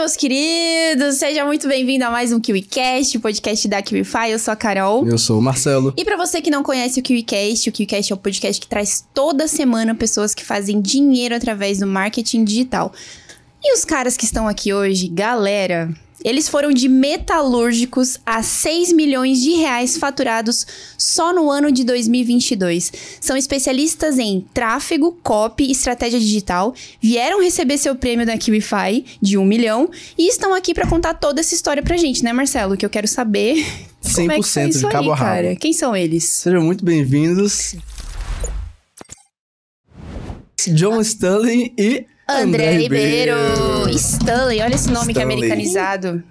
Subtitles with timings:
[0.00, 1.16] meus queridos!
[1.16, 4.30] Seja muito bem-vindo a mais um KiwiCast, o podcast da KiwiFi.
[4.30, 5.06] Eu sou a Carol.
[5.06, 5.92] Eu sou o Marcelo.
[5.94, 9.04] E para você que não conhece o KiwiCast, o KiwiCast é o podcast que traz
[9.12, 12.94] toda semana pessoas que fazem dinheiro através do marketing digital.
[13.62, 15.94] E os caras que estão aqui hoje, galera,
[16.24, 20.66] eles foram de metalúrgicos a 6 milhões de reais faturados
[20.98, 22.92] só no ano de 2022.
[23.20, 29.38] São especialistas em tráfego, copy e estratégia digital, vieram receber seu prêmio da KiwiFi de
[29.38, 32.76] 1 milhão e estão aqui para contar toda essa história pra gente, né, Marcelo?
[32.76, 33.64] Que eu quero saber
[34.02, 35.56] 100% como é que foi isso de cabo aí, cara.
[35.56, 36.24] Quem são eles?
[36.24, 37.76] Sejam muito bem-vindos.
[40.68, 42.04] John Stanley e
[42.38, 43.34] André, Ribeiro.
[43.90, 45.36] Stanley, olha esse nome que é Stanley.
[45.36, 46.22] americanizado.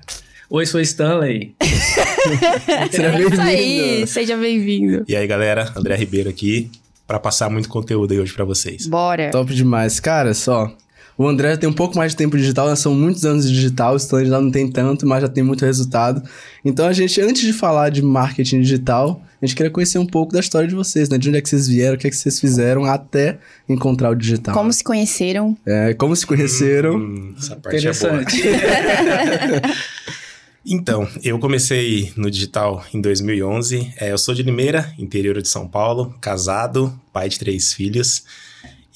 [0.49, 1.53] Oi, sou Stanley.
[2.91, 4.07] Seja É isso aí, bem-vindo.
[4.07, 5.05] seja bem-vindo.
[5.07, 6.69] E aí, galera, André Ribeiro aqui
[7.05, 8.87] para passar muito conteúdo aí hoje para vocês.
[8.87, 9.29] Bora.
[9.31, 9.99] Top demais.
[9.99, 10.71] Cara, só.
[11.19, 12.77] O André tem um pouco mais de tempo digital, né?
[12.77, 15.65] são muitos anos de digital, o Stanley já não tem tanto, mas já tem muito
[15.65, 16.23] resultado.
[16.63, 20.31] Então a gente, antes de falar de marketing digital, a gente queria conhecer um pouco
[20.31, 21.17] da história de vocês, né?
[21.17, 24.15] De onde é que vocês vieram, o que é que vocês fizeram até encontrar o
[24.15, 24.55] digital.
[24.55, 25.57] Como se conheceram?
[25.65, 26.95] É, como se conheceram.
[26.95, 28.21] Hum, essa parte é boa.
[28.21, 28.41] Interessante.
[30.65, 33.93] Então, eu comecei no digital em 2011.
[33.97, 38.23] É, eu sou de Limeira, interior de São Paulo, casado, pai de três filhos.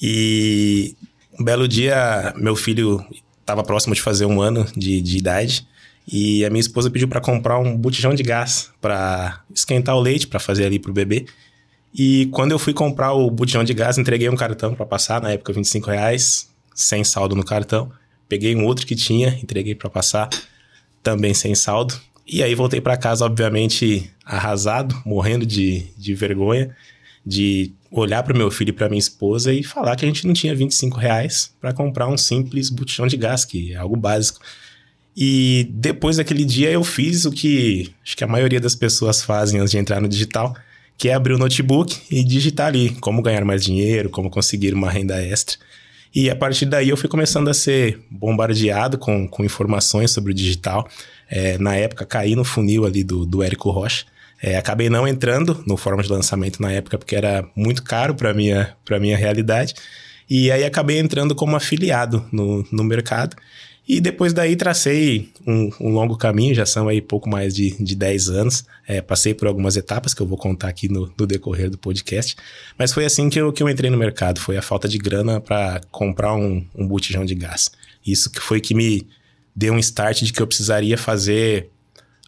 [0.00, 0.94] E
[1.38, 3.04] um belo dia, meu filho
[3.40, 5.66] estava próximo de fazer um ano de, de idade.
[6.06, 10.26] E a minha esposa pediu para comprar um botijão de gás para esquentar o leite,
[10.26, 11.26] para fazer ali pro bebê.
[11.94, 15.32] E quando eu fui comprar o botijão de gás, entreguei um cartão para passar, na
[15.32, 17.90] época 25 reais, sem saldo no cartão.
[18.28, 20.28] Peguei um outro que tinha, entreguei para passar,
[21.02, 21.94] também sem saldo.
[22.26, 26.74] E aí voltei para casa, obviamente, arrasado, morrendo de, de vergonha,
[27.24, 30.34] de olhar para meu filho e para minha esposa e falar que a gente não
[30.34, 34.40] tinha 25 reais para comprar um simples botijão de gás, que é algo básico.
[35.16, 39.60] E depois daquele dia eu fiz o que acho que a maioria das pessoas fazem
[39.60, 40.56] antes de entrar no digital,
[40.98, 44.90] que é abrir o notebook e digitar ali como ganhar mais dinheiro, como conseguir uma
[44.90, 45.56] renda extra.
[46.14, 50.34] E a partir daí eu fui começando a ser bombardeado com, com informações sobre o
[50.34, 50.88] digital.
[51.28, 54.04] É, na época caí no funil ali do, do Érico Rocha.
[54.46, 58.34] É, acabei não entrando no fórum de lançamento na época porque era muito caro para
[58.34, 59.72] minha minha realidade.
[60.28, 63.34] E aí acabei entrando como afiliado no, no mercado.
[63.88, 67.94] E depois daí tracei um, um longo caminho, já são aí pouco mais de, de
[67.94, 68.66] 10 anos.
[68.86, 72.36] É, passei por algumas etapas que eu vou contar aqui no, no decorrer do podcast.
[72.78, 74.40] Mas foi assim que eu, que eu entrei no mercado.
[74.40, 77.70] Foi a falta de grana para comprar um, um botijão de gás.
[78.06, 79.06] Isso que foi que me
[79.56, 81.70] deu um start de que eu precisaria fazer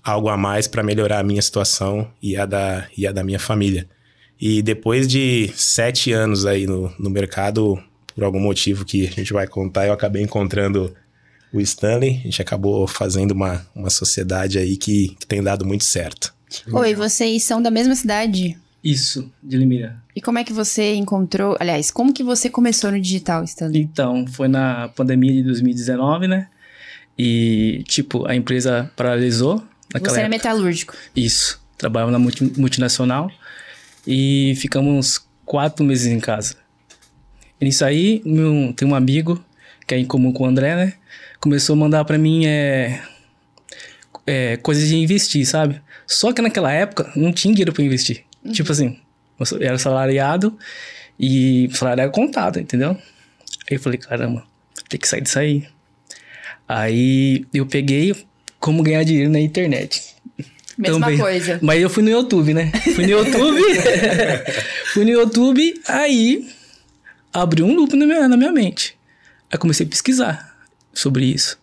[0.07, 3.41] algo a mais para melhorar a minha situação e a da, e a da minha
[3.41, 3.89] família.
[4.41, 7.83] E depois de sete anos aí no, no mercado,
[8.15, 10.95] por algum motivo que a gente vai contar, eu acabei encontrando
[11.53, 12.21] o Stanley.
[12.21, 16.33] A gente acabou fazendo uma, uma sociedade aí que, que tem dado muito certo.
[16.73, 18.57] Oi, vocês são da mesma cidade?
[18.85, 19.97] Isso, de Limeira.
[20.15, 21.57] E como é que você encontrou...
[21.59, 23.83] Aliás, como que você começou no digital, Stanley?
[23.83, 26.47] Então, foi na pandemia de 2019, né?
[27.19, 30.49] E, tipo, a empresa paralisou naquela Você era época.
[30.49, 30.95] metalúrgico.
[31.15, 31.61] Isso.
[31.79, 33.31] Trabalhava na multi- multinacional.
[34.07, 36.57] E ficamos quatro meses em casa.
[37.61, 39.43] E nisso aí, meu, tem um amigo,
[39.87, 40.93] que é em comum com o André, né?
[41.41, 43.01] Começou a mandar pra mim é,
[44.27, 45.81] é, coisas de investir, sabe?
[46.07, 48.25] Só que naquela época não tinha dinheiro pra investir.
[48.53, 48.99] Tipo assim,
[49.39, 50.57] eu era salariado
[51.19, 52.91] e o salário era contado, entendeu?
[52.91, 54.45] Aí eu falei, caramba,
[54.89, 55.67] tem que sair disso aí.
[56.69, 58.15] Aí eu peguei
[58.67, 60.03] como ganhar dinheiro na internet.
[60.77, 61.19] Mesma Também.
[61.19, 61.61] coisa.
[61.63, 62.73] Mas eu fui no YouTube, né?
[62.97, 63.63] Fui no YouTube.
[64.93, 66.51] fui no YouTube, aí
[67.33, 68.99] abriu um loop na minha, na minha mente.
[69.53, 70.53] Aí comecei a pesquisar
[70.93, 71.57] sobre isso.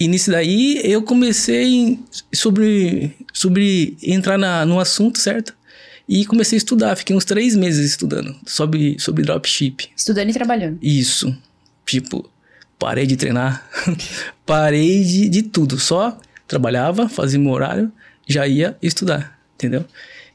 [0.00, 2.00] E nisso daí eu comecei
[2.34, 5.54] sobre, sobre entrar na, no assunto, certo?
[6.08, 6.96] E comecei a estudar.
[6.96, 9.90] Fiquei uns três meses estudando sobre, sobre dropship.
[9.96, 10.76] Estudando e trabalhando.
[10.82, 11.32] Isso.
[11.86, 12.28] Tipo,
[12.80, 13.64] parei de treinar,
[14.44, 15.78] parei de, de tudo.
[15.78, 16.18] Só
[16.48, 17.92] trabalhava, fazia meu horário,
[18.26, 19.84] já ia estudar, entendeu?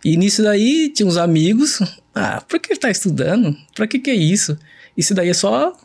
[0.03, 1.79] E nisso daí tinha uns amigos.
[2.17, 3.53] Ah, por que tá estudando?
[3.75, 4.57] Pra que que é isso?
[4.95, 5.75] Isso daí é só.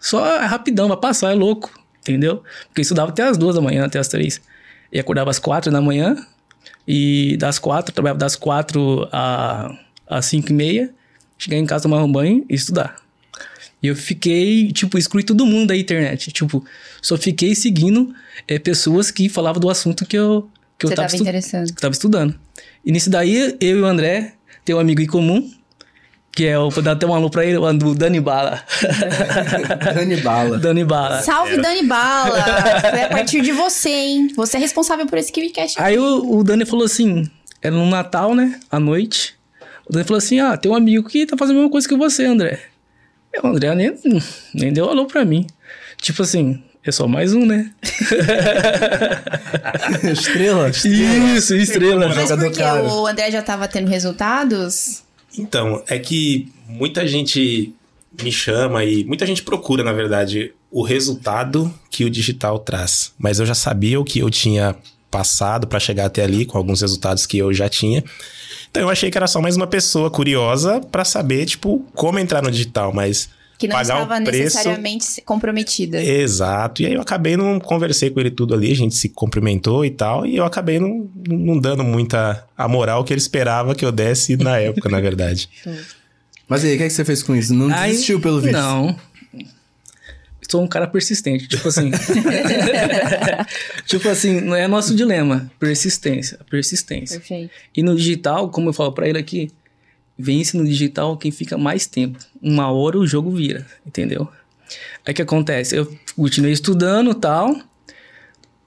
[0.00, 1.70] Só é rapidão, vai passar, é louco,
[2.00, 2.42] entendeu?
[2.68, 4.40] Porque eu estudava até as duas da manhã, até as três.
[4.90, 6.16] E acordava às quatro da manhã.
[6.86, 10.90] E das quatro, trabalhava das quatro a- às cinco e meia.
[11.36, 12.96] Chegar em casa, tomar um banho e estudar.
[13.82, 16.32] E eu fiquei, tipo, excluí todo mundo da internet.
[16.32, 16.64] Tipo,
[17.00, 18.12] só fiquei seguindo
[18.48, 20.48] eh, pessoas que falavam do assunto que eu,
[20.78, 21.66] que eu Você tava, tava estu- interessando.
[21.66, 22.34] que eu tava estudando.
[22.84, 24.32] E nisso daí, eu e o André
[24.64, 25.48] tem um amigo em comum,
[26.32, 26.70] que é o.
[26.70, 28.62] Vou dar até um alô pra ele, o Dani Bala.
[29.94, 30.58] Dani Bala.
[30.58, 31.22] Dani Bala.
[31.22, 32.40] Salve, Dani Bala!
[32.90, 34.28] Foi a partir de você, hein?
[34.36, 35.80] Você é responsável por esse KiwiCast.
[35.80, 37.28] Aí o, o Dani falou assim:
[37.62, 38.58] era no Natal, né?
[38.70, 39.34] À noite.
[39.88, 41.96] O Dani falou assim: Ah, tem um amigo que tá fazendo a mesma coisa que
[41.96, 42.60] você, André.
[43.38, 43.94] E o André nem,
[44.52, 45.46] nem deu alô pra mim.
[46.00, 47.70] Tipo assim, é só mais um, né?
[50.12, 50.70] estrela?
[50.70, 52.08] Isso, estrela.
[52.08, 52.86] Mas jogador por que caro.
[52.86, 55.02] o André já tava tendo resultados?
[55.36, 57.72] Então, é que muita gente
[58.20, 63.12] me chama e muita gente procura, na verdade, o resultado que o digital traz.
[63.18, 64.74] Mas eu já sabia o que eu tinha
[65.10, 68.02] passado para chegar até ali, com alguns resultados que eu já tinha.
[68.70, 72.42] Então eu achei que era só mais uma pessoa curiosa para saber, tipo, como entrar
[72.42, 73.28] no digital, mas
[73.58, 74.42] Que não pagar estava o preço...
[74.44, 76.02] necessariamente comprometida.
[76.02, 76.82] Exato.
[76.82, 79.90] E aí eu acabei não conversei com ele tudo ali, a gente se cumprimentou e
[79.90, 83.90] tal, e eu acabei não, não dando muita a moral que ele esperava que eu
[83.92, 85.48] desse na época, na verdade.
[86.48, 87.52] Mas e aí, o que, é que você fez com isso?
[87.52, 88.54] Não Aí- desistiu pelo visto?
[88.54, 88.96] Não.
[90.50, 91.46] Sou um cara persistente.
[91.46, 91.90] Tipo assim.
[93.84, 95.50] tipo assim, não é nosso dilema.
[95.58, 96.38] Persistência.
[96.48, 97.18] Persistência.
[97.18, 97.50] Perfeito.
[97.76, 99.50] E no digital, como eu falo pra ele aqui,
[100.18, 102.18] vence no digital quem fica mais tempo.
[102.40, 104.26] Uma hora o jogo vira, entendeu?
[105.04, 105.76] Aí o que acontece?
[105.76, 107.54] Eu continuei estudando e tal.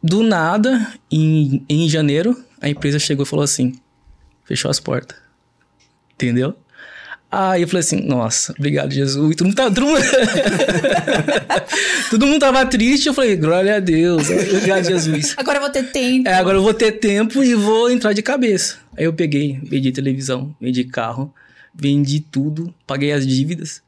[0.04, 3.74] Do nada, em, em janeiro, a empresa chegou e falou assim:
[4.46, 5.18] fechou as portas.
[6.14, 6.56] Entendeu?
[7.32, 9.36] Aí eu falei assim, nossa, obrigado, Jesus.
[9.38, 10.02] Todo mundo, tá, todo, mundo...
[12.12, 13.08] todo mundo tava triste.
[13.08, 15.34] Eu falei, glória a Deus, obrigado, Jesus.
[15.38, 16.28] Agora eu vou ter tempo.
[16.28, 18.80] É, agora eu vou ter tempo e vou entrar de cabeça.
[18.98, 21.34] Aí eu peguei, vendi televisão, vendi carro,
[21.74, 23.82] vendi tudo, paguei as dívidas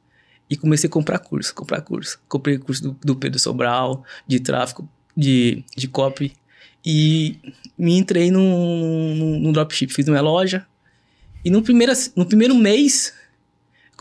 [0.50, 2.22] e comecei a comprar curso, comprar curso.
[2.30, 4.88] Comprei curso do, do Pedro Sobral, de tráfego,
[5.18, 6.32] de, de copy
[6.86, 7.36] e
[7.78, 9.92] me entrei no, no, no dropship.
[9.92, 10.66] Fiz uma loja
[11.44, 13.14] e no primeiro, no primeiro mês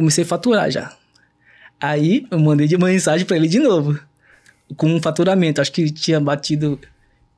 [0.03, 0.93] comecei a faturar já.
[1.81, 3.99] Aí eu mandei de mensagem pra ele de novo,
[4.77, 5.61] com um faturamento.
[5.61, 6.79] Acho que tinha batido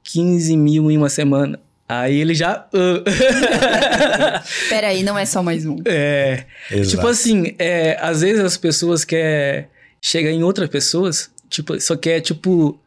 [0.03, 1.61] 15 mil em uma semana.
[1.89, 2.67] Aí ele já.
[2.73, 4.43] ah.
[4.69, 5.77] Peraí, não é só mais um.
[5.87, 6.45] é.
[6.71, 6.89] Exato.
[6.91, 9.67] Tipo assim, é, às vezes as pessoas querem
[10.01, 12.79] chegar em outras pessoas, tipo, só quer, tipo,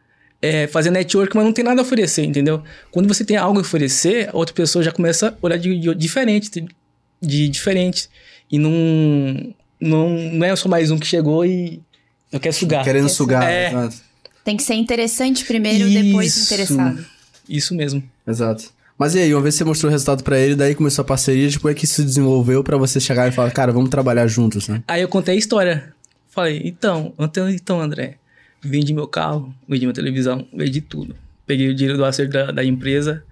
[0.41, 2.62] é, fazer network, mas não tem nada a oferecer, entendeu?
[2.91, 5.95] Quando você tem algo a oferecer, a outra pessoa já começa a olhar de, de
[5.95, 6.68] diferente, de,
[7.21, 8.09] de diferente.
[8.51, 11.81] E não, não, não é só mais um que chegou e
[12.31, 12.83] não quer sugar.
[12.83, 13.44] Querendo sugar.
[13.44, 13.69] É.
[13.69, 14.07] Exato.
[14.44, 16.45] Tem que ser interessante primeiro, depois Isso.
[16.45, 17.06] interessado.
[17.50, 18.03] Isso mesmo.
[18.25, 18.71] Exato.
[18.97, 21.47] Mas e aí, uma vez você mostrou o resultado pra ele, daí começou a parceria,
[21.50, 24.68] tipo, é que isso se desenvolveu pra você chegar e falar, cara, vamos trabalhar juntos,
[24.68, 24.81] né?
[24.88, 25.94] Aí eu contei a história.
[26.29, 28.18] Falei, então, então, então André,
[28.62, 31.15] vendi meu carro, vendi minha televisão, vendi tudo.
[31.45, 33.24] Peguei o dinheiro do acerto da, da empresa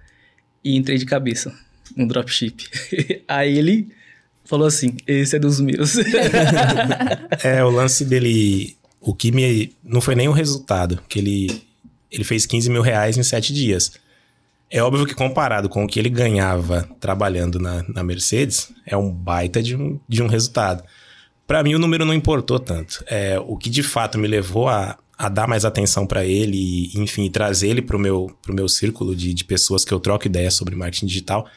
[0.62, 1.52] e entrei de cabeça
[1.96, 2.68] no dropship.
[3.26, 3.88] Aí ele
[4.46, 5.96] falou assim, esse é dos meus.
[7.42, 8.76] É, o lance dele.
[9.00, 9.72] O que me.
[9.84, 11.62] Não foi nem o resultado, que ele.
[12.10, 13.92] Ele fez 15 mil reais em sete dias.
[14.70, 19.10] É óbvio que comparado com o que ele ganhava trabalhando na, na Mercedes, é um
[19.10, 20.82] baita de um, de um resultado.
[21.46, 23.04] Para mim, o número não importou tanto.
[23.06, 26.98] É, o que de fato me levou a, a dar mais atenção para ele e,
[26.98, 30.54] enfim, trazer ele pro meu, pro meu círculo de, de pessoas que eu troco ideias
[30.54, 31.48] sobre marketing digital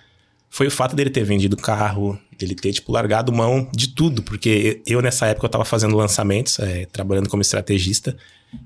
[0.49, 4.81] foi o fato dele ter vendido carro, dele ter, tipo, largado mão de tudo, porque
[4.85, 8.17] eu, nessa época, eu tava fazendo lançamentos, é, trabalhando como estrategista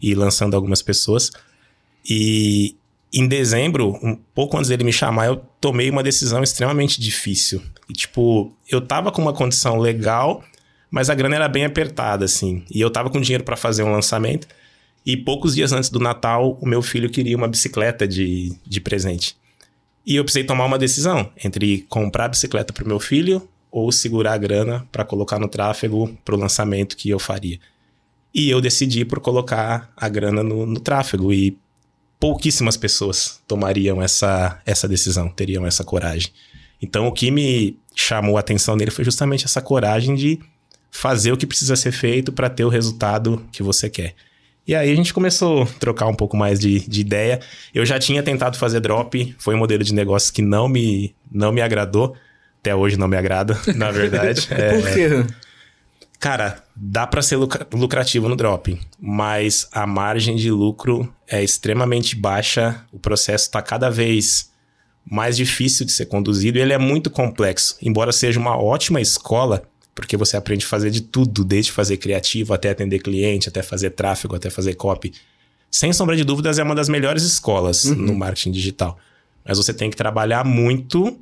[0.02, 1.32] e lançando algumas pessoas.
[2.10, 2.76] E
[3.14, 7.62] em dezembro, um pouco antes dele me chamar, eu tomei uma decisão extremamente difícil.
[7.90, 10.44] E, tipo, eu tava com uma condição legal,
[10.90, 12.64] mas a grana era bem apertada, assim.
[12.72, 14.48] E eu tava com dinheiro para fazer um lançamento.
[15.06, 19.36] E poucos dias antes do Natal, o meu filho queria uma bicicleta de, de presente.
[20.06, 23.92] E eu precisei tomar uma decisão entre comprar a bicicleta para o meu filho ou
[23.92, 27.60] segurar a grana para colocar no tráfego para o lançamento que eu faria.
[28.34, 31.58] E eu decidi por colocar a grana no, no tráfego e
[32.20, 36.32] pouquíssimas pessoas tomariam essa, essa decisão, teriam essa coragem.
[36.82, 40.40] Então o que me chamou a atenção nele foi justamente essa coragem de
[40.92, 44.16] fazer o que precisa ser feito para ter o resultado que você quer.
[44.66, 47.40] E aí a gente começou a trocar um pouco mais de, de ideia.
[47.74, 51.52] Eu já tinha tentado fazer drop, foi um modelo de negócio que não me, não
[51.52, 52.16] me agradou.
[52.62, 54.48] Até hoje não me agrada, na verdade.
[54.52, 55.34] É, Por quê?
[56.20, 62.16] Cara, dá para ser lucra- lucrativo no drop, mas a margem de lucro é extremamente
[62.16, 62.82] baixa.
[62.94, 64.50] O processo está cada vez
[65.06, 67.76] mais difícil de ser conduzido e ele é muito complexo.
[67.82, 69.64] Embora seja uma ótima escola,
[69.96, 73.92] porque você aprende a fazer de tudo, desde fazer criativo até atender cliente, até fazer
[73.92, 75.14] tráfego, até fazer copy.
[75.70, 78.98] Sem sombra de dúvidas, é uma das melhores escolas no marketing digital.
[79.46, 81.18] Mas você tem que trabalhar muito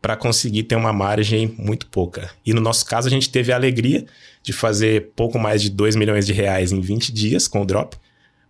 [0.00, 2.30] para conseguir ter uma margem muito pouca.
[2.44, 4.06] E no nosso caso, a gente teve a alegria
[4.42, 7.96] de fazer pouco mais de 2 milhões de reais em 20 dias com o drop,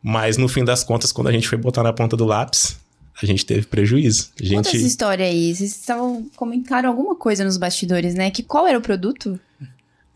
[0.02, 2.78] mas no fim das contas, quando a gente foi botar na ponta do lápis,
[3.20, 4.30] a gente teve prejuízo.
[4.38, 4.56] A gente...
[4.56, 5.54] Conta essa história aí.
[5.54, 8.30] Vocês estavam comentaram alguma coisa nos bastidores, né?
[8.30, 9.40] Que qual era o produto?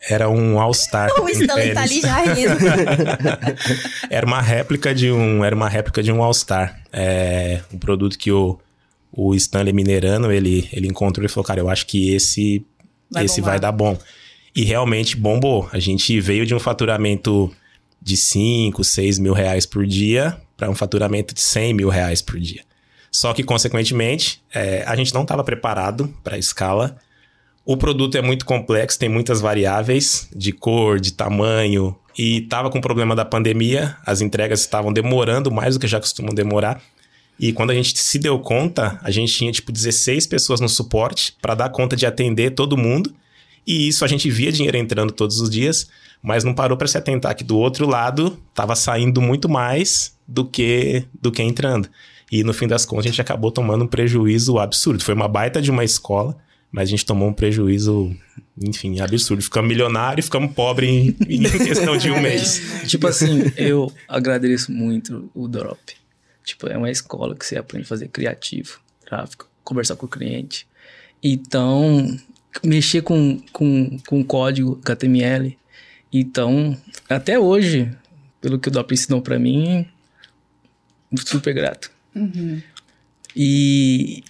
[0.09, 1.11] Era um All-Star.
[1.21, 2.53] o Stanley tá ali já rindo.
[4.11, 6.81] era uma réplica de um, era uma réplica de um All-Star.
[6.93, 8.59] É um produto que o,
[9.13, 12.65] o Stanley Minerano, ele, ele encontrou e falou, cara, eu acho que esse
[13.11, 13.99] vai, esse vai dar bom.
[14.55, 15.69] E realmente bombou.
[15.73, 17.51] A gente veio de um faturamento
[18.01, 22.39] de 5, 6 mil reais por dia para um faturamento de 100 mil reais por
[22.39, 22.63] dia.
[23.11, 26.97] Só que, consequentemente, é, a gente não estava preparado para a escala.
[27.65, 32.79] O produto é muito complexo, tem muitas variáveis de cor, de tamanho, e estava com
[32.79, 36.83] o problema da pandemia, as entregas estavam demorando mais do que já costumam demorar.
[37.39, 41.35] E quando a gente se deu conta, a gente tinha tipo 16 pessoas no suporte
[41.41, 43.15] para dar conta de atender todo mundo.
[43.67, 45.89] E isso a gente via dinheiro entrando todos os dias,
[46.23, 50.45] mas não parou para se atentar que do outro lado estava saindo muito mais do
[50.45, 51.89] que do que entrando.
[52.31, 55.03] E no fim das contas a gente acabou tomando um prejuízo absurdo.
[55.03, 56.37] Foi uma baita de uma escola,
[56.71, 58.15] mas a gente tomou um prejuízo,
[58.57, 59.43] enfim, absurdo.
[59.43, 62.63] Ficamos milionários, ficamos pobres em, em questão de um mês.
[62.87, 65.79] tipo assim, eu agradeço muito o Drop.
[66.45, 70.67] Tipo, é uma escola que você aprende a fazer criativo, tráfico, conversar com o cliente.
[71.23, 72.17] Então,
[72.65, 75.59] mexer com, com, com código HTML.
[76.13, 76.77] Então,
[77.09, 77.91] até hoje,
[78.41, 79.87] pelo que o Drop ensinou para mim,
[81.25, 81.91] super grato.
[82.15, 82.61] Uhum.
[83.35, 84.25] E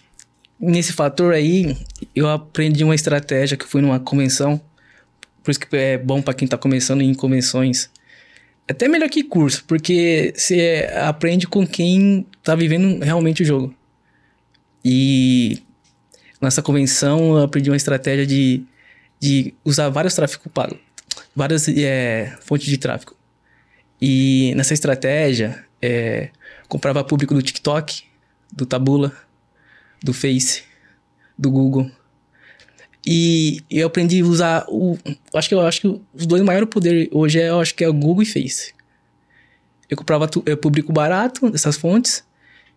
[0.58, 1.76] nesse fator aí,
[2.14, 4.60] eu aprendi uma estratégia que fui numa convenção.
[5.42, 7.90] Por isso que é bom para quem tá começando em convenções.
[8.68, 13.74] Até melhor que curso, porque você aprende com quem tá vivendo realmente o jogo.
[14.84, 15.62] E
[16.40, 18.62] nessa convenção eu aprendi uma estratégia de,
[19.18, 20.78] de usar vários tráfego pago,
[21.34, 23.16] várias é, fontes de tráfego.
[24.00, 26.30] E nessa estratégia, é,
[26.70, 28.04] comprava público do TikTok,
[28.50, 29.12] do Tabula,
[30.02, 30.62] do Face,
[31.36, 31.90] do Google.
[33.04, 34.96] E eu aprendi a usar o.
[35.34, 37.88] Acho que eu acho que os dois maiores poderes hoje é, eu acho que é
[37.88, 38.72] o Google e Face.
[39.88, 42.22] Eu comprava eu público barato dessas fontes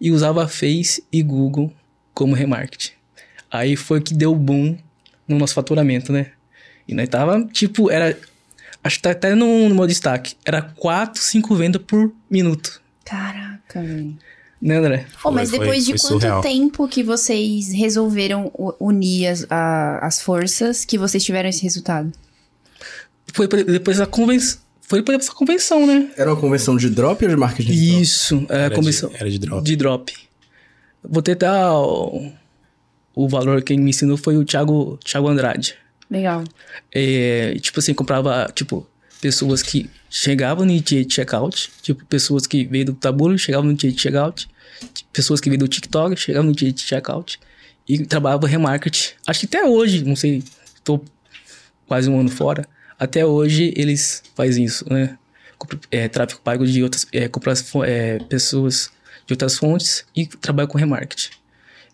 [0.02, 1.72] e usava Face e Google
[2.14, 2.94] como remarketing.
[3.52, 4.76] Aí foi que deu boom
[5.28, 6.32] no nosso faturamento, né?
[6.88, 8.18] E nós tava, tipo, era.
[8.84, 10.36] Acho que tá até no, no meu destaque.
[10.44, 12.83] Era 4, 5 vendas por minuto.
[13.06, 14.18] Caraca, velho.
[14.62, 15.06] Né, André?
[15.26, 16.42] Oh, mas depois foi, de foi quanto surreal.
[16.42, 22.12] tempo que vocês resolveram unir as, a, as forças que vocês tiveram esse resultado?
[23.34, 24.62] Foi depois da convenção.
[24.82, 26.12] Foi depois dessa convenção, né?
[26.16, 27.72] Era uma convenção de drop ou de marketing?
[27.72, 29.10] Isso, é, era, convenção.
[29.10, 29.64] De, era de drop.
[29.64, 30.14] De drop.
[31.04, 31.74] Vou tentar.
[31.74, 32.32] O,
[33.16, 35.76] o valor quem me ensinou foi o Thiago, Thiago Andrade.
[36.10, 36.44] Legal.
[36.92, 38.88] É, tipo assim, comprava, tipo,
[39.24, 43.74] pessoas que chegavam no dia de checkout, tipo, pessoas que veio do Tabula chegavam no
[43.74, 44.50] dia de checkout,
[45.14, 47.40] pessoas que veio do TikTok chegavam no dia de checkout
[47.88, 49.14] e trabalhava remarketing.
[49.26, 50.44] Acho que até hoje, não sei,
[50.76, 51.06] estou
[51.88, 52.68] quase um ano fora,
[53.00, 55.18] até hoje eles fazem isso, né?
[55.90, 57.54] É, tráfego pago de outras é, comprar
[57.88, 58.92] é, pessoas
[59.26, 61.30] de outras fontes e trabalha com remarketing.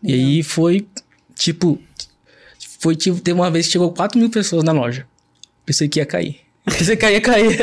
[0.02, 0.20] Legal.
[0.20, 0.88] E aí foi
[1.36, 1.80] tipo
[2.80, 5.06] foi tipo, teve uma vez que chegou 4 mil pessoas na loja.
[5.64, 6.49] Pensei que ia cair.
[6.68, 7.58] Ia cair.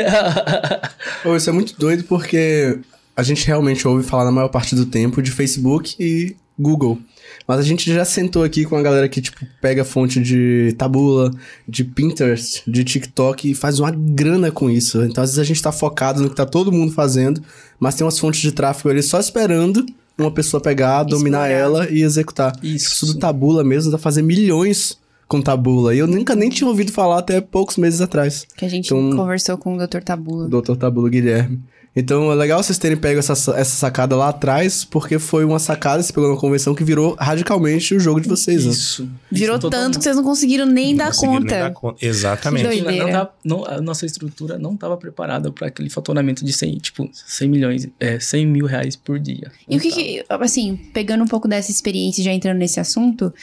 [1.23, 2.79] Pô, isso é muito doido porque
[3.15, 6.99] a gente realmente ouve falar na maior parte do tempo de Facebook e Google.
[7.47, 11.31] Mas a gente já sentou aqui com a galera que, tipo, pega fonte de Tabula,
[11.67, 15.01] de Pinterest, de TikTok e faz uma grana com isso.
[15.03, 17.41] Então, às vezes a gente tá focado no que tá todo mundo fazendo,
[17.79, 19.85] mas tem umas fontes de tráfego ali só esperando
[20.17, 22.53] uma pessoa pegar, dominar ela e executar.
[22.61, 22.93] Isso.
[22.93, 25.93] Isso do Tabula mesmo dá fazer milhões com Tabula.
[25.93, 28.47] E eu nunca nem tinha ouvido falar até poucos meses atrás.
[28.55, 30.01] Que a gente então, conversou com o Dr.
[30.03, 30.47] Tabula.
[30.47, 30.75] Dr.
[30.75, 31.61] Tabula Guilherme.
[31.99, 36.03] Então é legal vocês terem pego essa, essa sacada lá atrás, porque foi uma sacada,
[36.03, 38.65] você pegou uma convenção que virou radicalmente o jogo de vocês.
[38.65, 38.71] Né?
[38.71, 39.09] Isso.
[39.31, 41.39] Virou Isso, tanto que vocês não conseguiram nem, não dar, conta.
[41.39, 42.05] nem dar conta.
[42.05, 42.81] Exatamente.
[42.83, 47.09] Não, não, não, a nossa estrutura não estava preparada para aquele faturamento de 100, tipo,
[47.11, 49.51] 100 milhões, é, 100 mil reais por dia.
[49.67, 53.33] E o que, que, assim, pegando um pouco dessa experiência e já entrando nesse assunto,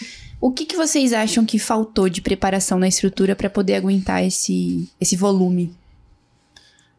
[0.44, 4.86] o que, que vocês acham que faltou de preparação na estrutura para poder aguentar esse,
[5.00, 5.72] esse volume?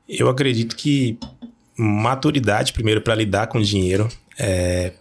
[0.10, 1.20] Eu acredito que
[1.78, 4.10] maturidade primeiro para lidar com dinheiro,
[4.40, 4.94] é,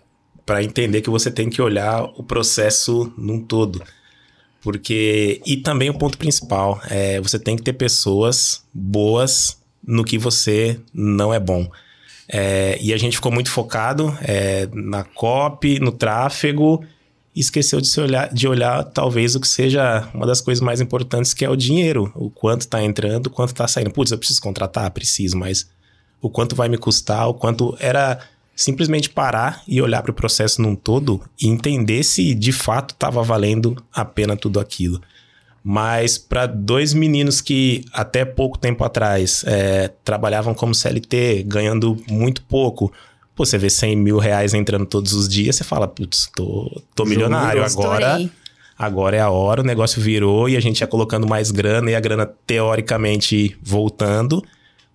[0.45, 3.83] para entender que você tem que olhar o processo num todo.
[4.61, 10.19] Porque e também o ponto principal é você tem que ter pessoas boas no que
[10.19, 11.67] você não é bom.
[12.29, 16.85] É, e a gente ficou muito focado é, na copy, no tráfego
[17.35, 20.81] e esqueceu de, se olhar, de olhar talvez o que seja uma das coisas mais
[20.81, 22.13] importantes, que é o dinheiro.
[22.15, 23.91] O quanto está entrando, o quanto está saindo.
[23.91, 24.91] Putz, eu preciso contratar?
[24.93, 25.69] Preciso, mas
[26.21, 28.21] o quanto vai me custar, o quanto era
[28.55, 33.23] simplesmente parar e olhar para o processo num todo e entender se de fato estava
[33.23, 35.03] valendo a pena tudo aquilo.
[35.63, 42.43] Mas para dois meninos que até pouco tempo atrás é, trabalhavam como CLT, ganhando muito
[42.43, 42.93] pouco,
[43.35, 47.05] Pô, você vê 100 mil reais entrando todos os dias, você fala, putz, tô, tô
[47.05, 48.07] milionário agora.
[48.07, 48.31] Estourei.
[48.77, 51.95] Agora é a hora, o negócio virou e a gente ia colocando mais grana e
[51.95, 54.45] a grana teoricamente voltando.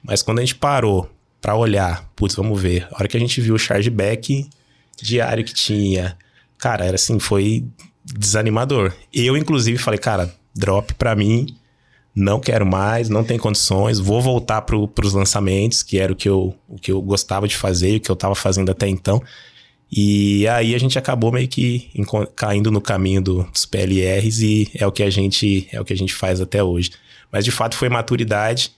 [0.04, 1.10] Mas quando a gente parou
[1.42, 2.88] pra olhar, putz, vamos ver.
[2.92, 4.50] A hora que a gente viu o chargeback
[5.02, 6.18] diário que tinha,
[6.58, 7.66] cara, era assim, foi
[8.04, 8.94] desanimador.
[9.14, 11.56] Eu, inclusive, falei, cara, drop pra mim,
[12.16, 16.28] não quero mais, não tem condições, vou voltar para os lançamentos, que era o que,
[16.28, 19.22] eu, o que eu gostava de fazer, o que eu estava fazendo até então.
[19.92, 21.90] E aí a gente acabou meio que
[22.36, 25.94] caindo no caminho do, dos PLRs e é o que a gente é o que
[25.94, 26.92] a gente faz até hoje.
[27.32, 28.72] Mas de fato foi maturidade,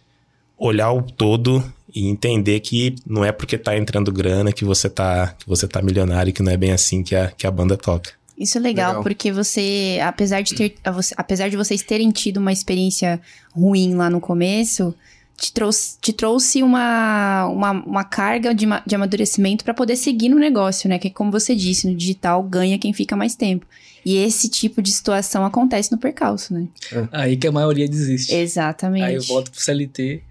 [0.58, 5.36] olhar o todo e entender que não é porque tá entrando grana que você tá
[5.38, 8.12] que você tá milionário, que não é bem assim que a, que a banda toca.
[8.42, 9.04] Isso é legal, Legal.
[9.04, 10.76] porque você, apesar de ter,
[11.16, 13.22] apesar de vocês terem tido uma experiência
[13.54, 14.96] ruim lá no começo,
[15.38, 20.40] te trouxe, te trouxe uma, uma, uma carga de, de amadurecimento para poder seguir no
[20.40, 20.98] negócio, né?
[20.98, 23.66] Que como você disse, no digital ganha quem fica mais tempo.
[24.04, 26.68] E esse tipo de situação acontece no percalço, né?
[27.12, 28.34] Aí que a maioria desiste.
[28.34, 29.04] Exatamente.
[29.04, 30.24] Aí eu volto pro CLT,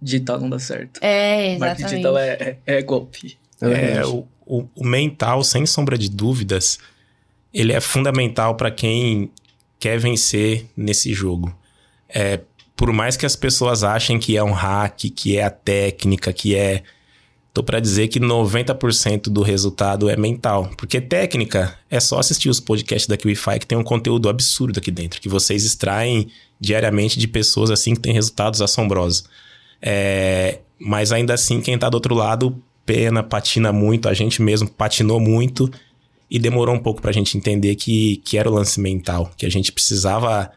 [0.00, 1.00] digital não dá certo.
[1.02, 1.90] É, Marketing exatamente.
[1.90, 3.38] digital é, é, é golpe.
[3.60, 4.26] É É, o,
[4.74, 6.78] o mental, sem sombra de dúvidas,
[7.52, 9.30] ele é fundamental para quem
[9.78, 11.54] quer vencer nesse jogo.
[12.08, 12.40] É,
[12.76, 16.54] por mais que as pessoas achem que é um hack, que é a técnica, que
[16.54, 16.82] é.
[17.52, 20.70] Tô para dizer que 90% do resultado é mental.
[20.78, 24.90] Porque técnica é só assistir os podcasts da QIFI que tem um conteúdo absurdo aqui
[24.90, 26.28] dentro, que vocês extraem
[26.60, 29.24] diariamente de pessoas assim que têm resultados assombrosos.
[29.82, 34.68] É, mas ainda assim, quem tá do outro lado pena, patina muito, a gente mesmo
[34.68, 35.70] patinou muito
[36.30, 39.50] e demorou um pouco pra gente entender que, que era o lance mental, que a
[39.50, 40.50] gente precisava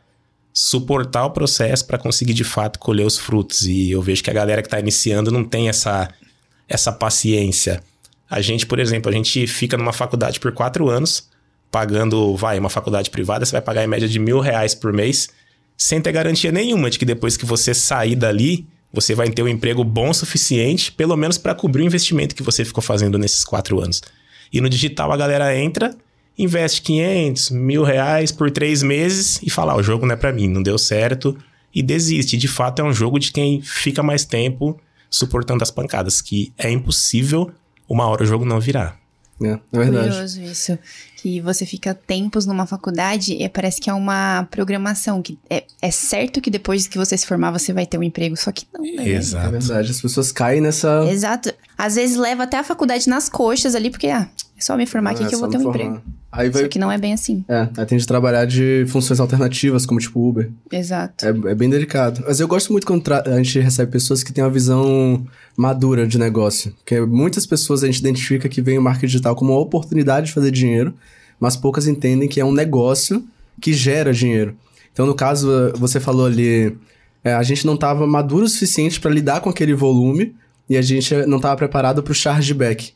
[0.54, 3.63] suportar o processo para conseguir de fato colher os frutos.
[3.63, 6.13] E eu vejo que a galera que tá iniciando não tem essa,
[6.69, 7.82] essa paciência.
[8.30, 11.28] A gente, por exemplo, a gente fica numa faculdade por quatro anos,
[11.71, 15.30] pagando, vai, uma faculdade privada, você vai pagar em média de mil reais por mês,
[15.76, 19.47] sem ter garantia nenhuma de que depois que você sair dali, você vai ter um
[19.47, 23.43] emprego bom o suficiente, pelo menos para cobrir o investimento que você ficou fazendo nesses
[23.43, 24.04] quatro anos.
[24.54, 25.96] E no digital a galera entra,
[26.38, 30.32] investe 500, mil reais por três meses e fala: "Ah, o jogo não é para
[30.32, 31.36] mim, não deu certo
[31.74, 32.38] e desiste.
[32.38, 36.70] De fato, é um jogo de quem fica mais tempo suportando as pancadas, que é
[36.70, 37.52] impossível
[37.89, 38.98] uma hora o jogo não virar.
[39.42, 40.10] É, é verdade.
[40.10, 40.80] Curioso isso.
[41.18, 45.22] Que você fica tempos numa faculdade e parece que é uma programação.
[45.22, 48.36] que é, é certo que depois que você se formar você vai ter um emprego,
[48.38, 49.06] só que não, né?
[49.06, 49.52] É Exato.
[49.52, 49.92] verdade.
[49.92, 51.06] As pessoas caem nessa.
[51.10, 51.54] Exato.
[51.78, 55.12] Às vezes leva até a faculdade nas coxas ali, porque, ah, é só me formar
[55.12, 55.78] aqui É, que eu vou ter um formar.
[55.84, 56.02] emprego.
[56.32, 56.63] Aí vai.
[56.63, 57.43] Só que não é bem assim.
[57.47, 60.49] É, aí tem de trabalhar de funções alternativas, como tipo Uber.
[60.71, 61.26] Exato.
[61.26, 62.23] É, é bem delicado.
[62.26, 66.08] Mas eu gosto muito quando tra- a gente recebe pessoas que têm uma visão madura
[66.08, 66.71] de negócio.
[66.78, 70.34] Porque muitas pessoas a gente identifica que vem o marketing digital como uma oportunidade de
[70.34, 70.93] fazer dinheiro,
[71.39, 73.23] mas poucas entendem que é um negócio
[73.62, 74.56] que gera dinheiro.
[74.91, 76.76] Então, no caso, eh, você falou ali,
[77.23, 80.36] é, a gente não estava maduro o suficiente para lidar com aquele volume
[80.69, 82.93] e a gente não estava preparado para o chargeback.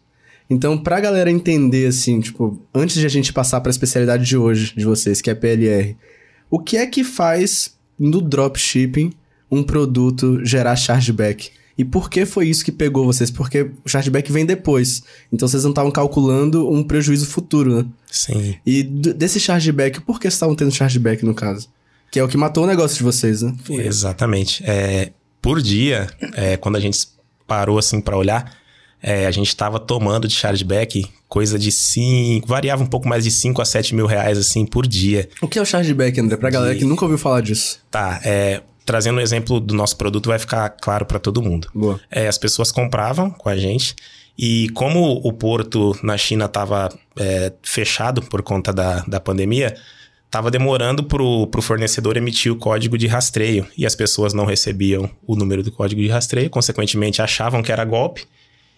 [0.50, 4.74] Então, pra galera entender, assim, tipo, antes de a gente passar pra especialidade de hoje,
[4.76, 5.96] de vocês, que é PLR,
[6.50, 9.12] o que é que faz no dropshipping
[9.52, 11.52] um produto gerar chargeback?
[11.78, 13.30] E por que foi isso que pegou vocês?
[13.30, 15.04] Porque o chargeback vem depois.
[15.32, 17.86] Então vocês não estavam calculando um prejuízo futuro, né?
[18.10, 18.56] Sim.
[18.66, 21.70] E desse chargeback, por que vocês estavam tendo chargeback no caso?
[22.10, 23.56] Que é o que matou o negócio de vocês, né?
[23.70, 24.64] Exatamente.
[24.66, 27.08] É, por dia, é, quando a gente
[27.46, 28.58] parou assim para olhar,
[29.02, 33.32] é, a gente estava tomando de chargeback coisa de 5, variava um pouco mais de
[33.32, 35.30] 5 a 7 mil reais assim por dia.
[35.42, 36.38] O que é o chargeback, André?
[36.38, 37.80] Pra galera De- que nunca ouviu falar disso.
[37.92, 41.68] Tá, é, trazendo um exemplo do nosso produto vai ficar claro para todo mundo.
[41.76, 42.00] Boa.
[42.10, 43.96] É, as pessoas compravam com a gente
[44.38, 46.90] e como o porto na China estava
[47.64, 49.76] fechado por conta da, da pandemia,
[50.26, 55.10] estava demorando para o fornecedor emitir o código de rastreio e as pessoas não recebiam
[55.26, 58.26] o número do código de rastreio, consequentemente achavam que era golpe.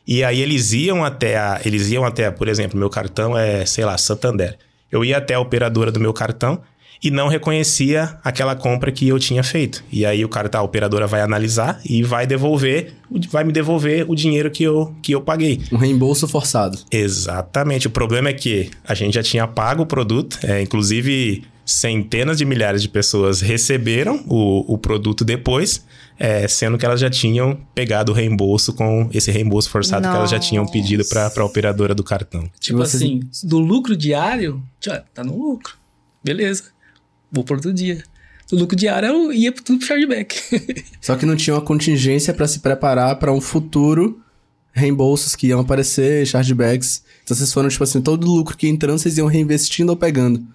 [0.10, 3.86] E aí eles iam até a, eles iam até, por exemplo, meu cartão é, sei
[3.86, 4.58] lá, Santander.
[4.92, 6.60] Eu ia até a operadora do meu cartão
[7.02, 9.84] e não reconhecia aquela compra que eu tinha feito.
[9.92, 12.92] E aí o cara, tá, a operadora vai analisar e vai devolver,
[13.30, 15.62] vai me devolver o dinheiro que eu, que eu paguei.
[15.72, 16.80] Um reembolso forçado.
[16.92, 17.86] Exatamente.
[17.86, 22.46] O problema é que a gente já tinha pago o produto, é, inclusive centenas de
[22.46, 25.86] milhares de pessoas receberam o, o produto depois,
[26.18, 30.12] é, sendo que elas já tinham pegado o reembolso com esse reembolso forçado Nossa.
[30.12, 32.50] que elas já tinham pedido para a operadora do cartão.
[32.60, 35.78] Tipo assim, do lucro diário, já tá no lucro.
[36.24, 36.80] Beleza
[37.32, 38.04] vou por outro dia.
[38.52, 40.36] O lucro diário eu ia tudo pro chargeback.
[41.00, 44.20] Só que não tinha uma contingência para se preparar para um futuro
[44.72, 47.04] reembolsos que iam aparecer, chargebacks.
[47.24, 49.98] Então vocês foram, tipo assim, todo o lucro que ia entrando, vocês iam reinvestindo ou
[49.98, 50.46] pegando.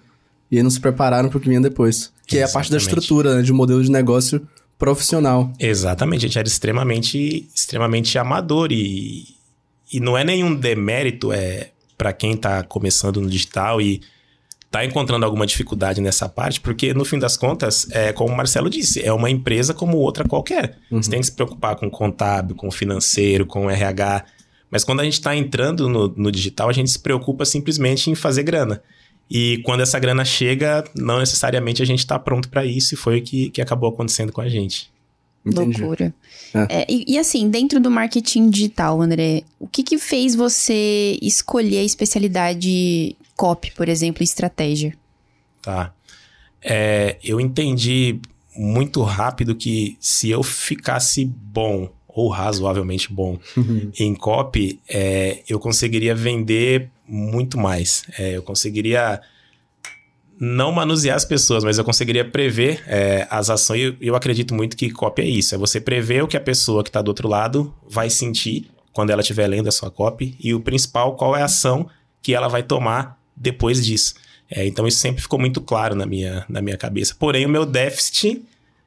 [0.51, 2.11] E aí não se prepararam pro que vinha depois.
[2.25, 2.41] Que Exatamente.
[2.41, 5.51] é a parte da estrutura, né, de um modelo de negócio profissional.
[5.59, 9.25] Exatamente, a gente era extremamente, extremamente amador e,
[9.91, 14.01] e não é nenhum demérito é para quem tá começando no digital e
[14.69, 18.69] tá encontrando alguma dificuldade nessa parte, porque no fim das contas, é como o Marcelo
[18.69, 20.77] disse, é uma empresa como outra qualquer.
[20.91, 21.01] Uhum.
[21.01, 24.25] Você tem que se preocupar com o contábil, com o financeiro, com o RH.
[24.69, 28.15] Mas quando a gente está entrando no, no digital, a gente se preocupa simplesmente em
[28.15, 28.81] fazer grana.
[29.29, 33.19] E quando essa grana chega, não necessariamente a gente está pronto para isso, e foi
[33.19, 34.91] o que, que acabou acontecendo com a gente.
[35.45, 35.79] Entendi.
[35.79, 36.13] Loucura.
[36.53, 36.81] É.
[36.81, 41.79] É, e, e, assim, dentro do marketing digital, André, o que que fez você escolher
[41.79, 44.95] a especialidade copy, por exemplo, estratégia?
[45.61, 45.93] Tá.
[46.61, 48.19] É, eu entendi
[48.55, 53.91] muito rápido que se eu ficasse bom ou razoavelmente bom uhum.
[53.99, 58.03] em copy, é, eu conseguiria vender muito mais.
[58.17, 59.21] É, eu conseguiria
[60.39, 63.79] não manusear as pessoas, mas eu conseguiria prever é, as ações.
[63.79, 66.41] E eu, eu acredito muito que copy é isso: é você prever o que a
[66.41, 70.37] pessoa que está do outro lado vai sentir quando ela estiver lendo a sua copy
[70.39, 71.89] e o principal, qual é a ação
[72.21, 74.15] que ela vai tomar depois disso.
[74.49, 77.15] É, então isso sempre ficou muito claro na minha, na minha cabeça.
[77.17, 78.43] Porém, o meu déficit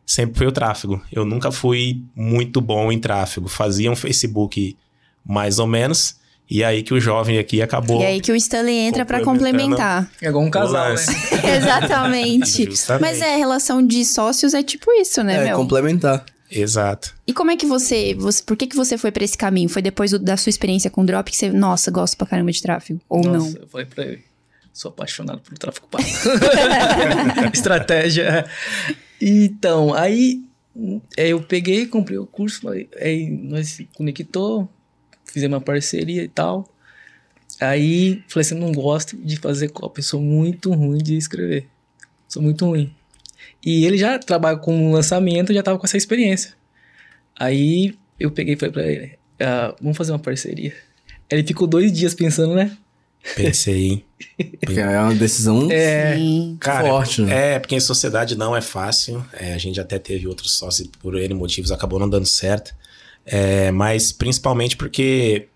[0.07, 1.03] sempre foi o tráfego.
[1.13, 3.49] Eu nunca fui muito bom em tráfego.
[3.49, 4.77] Fazia um Facebook
[5.25, 6.19] mais ou menos.
[6.51, 8.01] E aí que o jovem aqui acabou.
[8.01, 10.11] E aí que o Stanley entra para complementar.
[10.21, 10.95] É igual um casal, né?
[11.57, 12.69] Exatamente.
[13.01, 15.57] Mas é, a relação de sócios é tipo isso, né, é, meu?
[15.59, 16.25] complementar.
[16.51, 17.15] Exato.
[17.27, 19.69] E como é que você, você por que que você foi para esse caminho?
[19.69, 22.51] Foi depois do, da sua experiência com o Drop que você, nossa, gosto pra caramba
[22.51, 23.61] de tráfego ou nossa, não?
[23.61, 24.29] eu falei para ele
[24.79, 26.05] Sou apaixonado pelo tráfego pago.
[27.53, 28.47] Estratégia.
[29.21, 30.41] Então, aí
[31.17, 34.69] é, eu peguei, comprei o curso, aí nós se conectou,
[35.33, 36.69] fizemos uma parceria e tal.
[37.61, 41.67] Aí falei assim, não gosto de fazer copy, sou muito ruim de escrever.
[42.29, 42.95] Sou muito ruim.
[43.65, 46.55] E ele já trabalha com lançamento, já tava com essa experiência.
[47.37, 50.75] Aí eu peguei e falei pra ele, ah, vamos fazer uma parceria.
[51.31, 52.77] Ele ficou dois dias pensando, né?
[53.35, 54.05] Pensei.
[54.61, 56.17] Porque é uma decisão é,
[56.61, 57.23] cara, forte.
[57.23, 57.55] Né?
[57.55, 59.25] É, porque em sociedade não é fácil.
[59.33, 62.75] É, a gente até teve outros sócios por N motivos, acabou não dando certo.
[63.31, 65.49] É, mas principalmente porque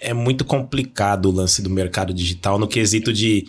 [0.00, 3.46] é muito complicado o lance do mercado digital no quesito de.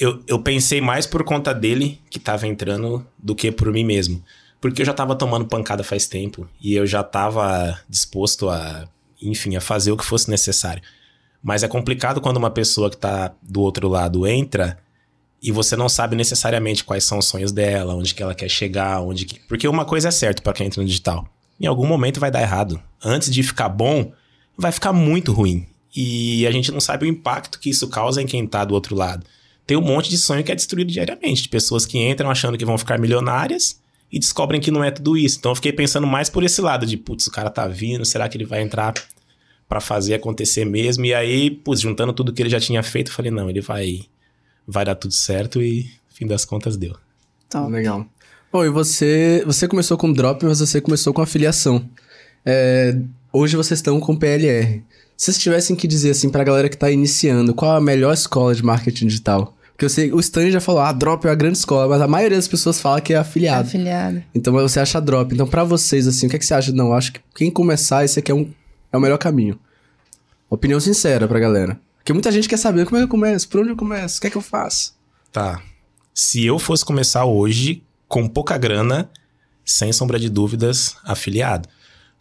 [0.00, 4.22] Eu, eu pensei mais por conta dele que estava entrando do que por mim mesmo.
[4.60, 8.88] Porque eu já estava tomando pancada faz tempo e eu já estava disposto a,
[9.20, 10.82] enfim, a fazer o que fosse necessário.
[11.42, 14.78] Mas é complicado quando uma pessoa que está do outro lado entra
[15.42, 19.00] e você não sabe necessariamente quais são os sonhos dela, onde que ela quer chegar,
[19.00, 19.38] onde que...
[19.46, 21.28] Porque uma coisa é certa para quem entra no digital.
[21.60, 22.80] Em algum momento vai dar errado.
[23.02, 24.12] Antes de ficar bom,
[24.56, 25.66] vai ficar muito ruim.
[25.94, 28.94] E a gente não sabe o impacto que isso causa em quem está do outro
[28.94, 29.24] lado.
[29.66, 32.64] Tem um monte de sonho que é destruído diariamente, de pessoas que entram achando que
[32.64, 35.38] vão ficar milionárias e descobrem que não é tudo isso.
[35.38, 38.28] Então eu fiquei pensando mais por esse lado de, putz, o cara tá vindo, será
[38.28, 38.94] que ele vai entrar
[39.68, 41.04] para fazer acontecer mesmo.
[41.04, 44.06] E aí, putz, juntando tudo que ele já tinha feito, eu falei, não, ele vai
[44.66, 46.94] vai dar tudo certo e fim das contas deu.
[47.48, 47.70] Top.
[47.70, 48.06] Legal.
[48.50, 51.86] Bom, e você, você começou com drop, mas você começou com afiliação.
[52.46, 52.96] É,
[53.30, 54.82] hoje vocês estão com PLR.
[55.16, 58.54] Se vocês tivessem que dizer assim pra galera que tá iniciando, qual a melhor escola
[58.54, 59.54] de marketing digital?
[59.72, 62.08] Porque eu sei, o Stan já falou, ah, Drop é a grande escola, mas a
[62.08, 63.64] maioria das pessoas fala que é afiliado.
[63.64, 64.22] É afiliado.
[64.34, 65.32] Então você acha Drop.
[65.32, 66.72] Então para vocês, assim, o que, é que você acha?
[66.72, 68.50] Não, acho que quem começar, esse aqui é um
[68.90, 69.58] é o melhor caminho.
[70.48, 71.78] Opinião sincera pra galera.
[71.98, 74.20] Porque muita gente quer saber como é que eu começo, por onde eu começo, o
[74.22, 74.94] que é que eu faço.
[75.30, 75.60] Tá.
[76.14, 79.10] Se eu fosse começar hoje, com pouca grana,
[79.64, 81.68] sem sombra de dúvidas, afiliado.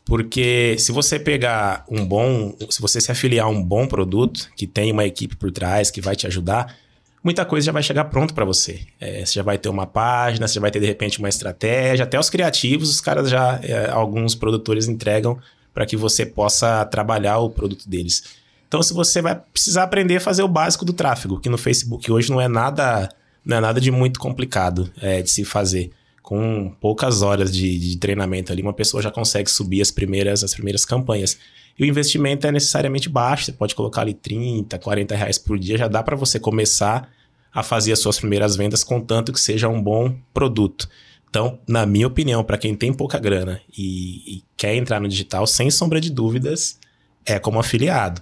[0.06, 2.56] Porque se você pegar um bom.
[2.70, 6.00] Se você se afiliar a um bom produto, que tem uma equipe por trás, que
[6.00, 6.76] vai te ajudar,
[7.22, 8.82] muita coisa já vai chegar pronto para você.
[9.02, 12.04] É, você já vai ter uma página, você já vai ter de repente uma estratégia,
[12.04, 13.60] até os criativos, os caras já.
[13.64, 15.38] É, alguns produtores entregam
[15.74, 18.24] para que você possa trabalhar o produto deles.
[18.68, 22.12] Então, se você vai precisar aprender a fazer o básico do tráfego, que no Facebook
[22.12, 23.10] hoje não é nada
[23.48, 25.90] Não é nada de muito complicado é, de se fazer.
[26.22, 30.54] Com poucas horas de, de treinamento ali, uma pessoa já consegue subir as primeiras, as
[30.54, 31.40] primeiras campanhas.
[31.80, 35.78] E o investimento é necessariamente baixo, você pode colocar ali 30, 40 reais por dia,
[35.78, 37.10] já dá para você começar
[37.54, 40.90] a fazer as suas primeiras vendas, contanto que seja um bom produto.
[41.30, 45.48] Então, na minha opinião, para quem tem pouca grana e, e, quer entrar no digital,
[45.48, 46.78] sem sombra de dúvidas,
[47.26, 48.22] é como afiliado.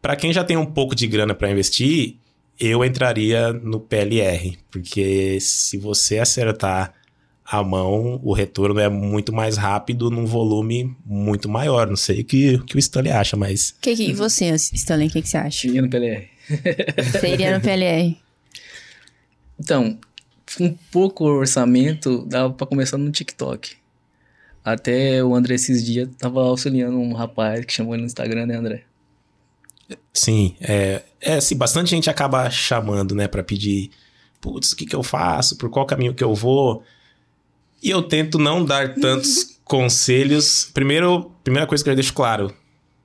[0.00, 2.16] Para quem já tem um pouco de grana para investir,
[2.58, 6.94] eu entraria no PLR, porque se você acertar
[7.44, 11.86] a mão, o retorno é muito mais rápido num volume muito maior.
[11.86, 13.70] Não sei o que, que o Stanley acha, mas.
[13.70, 15.66] O que, que você, Stanley, o que, que você acha?
[15.66, 16.28] Iria no PLR.
[17.12, 18.16] Você iria no PLR?
[19.58, 19.98] Então,
[20.56, 23.76] com pouco orçamento, dava para começar no TikTok.
[24.64, 28.56] Até o André esses dias tava auxiliando um rapaz que chamou ele no Instagram, né,
[28.56, 28.84] André?
[30.12, 33.90] Sim, é, é assim, bastante gente acaba chamando, né, para pedir,
[34.40, 36.82] putz, o que que eu faço, por qual caminho que eu vou,
[37.82, 40.70] e eu tento não dar tantos conselhos.
[40.72, 42.54] Primeiro, primeira coisa que eu deixo claro,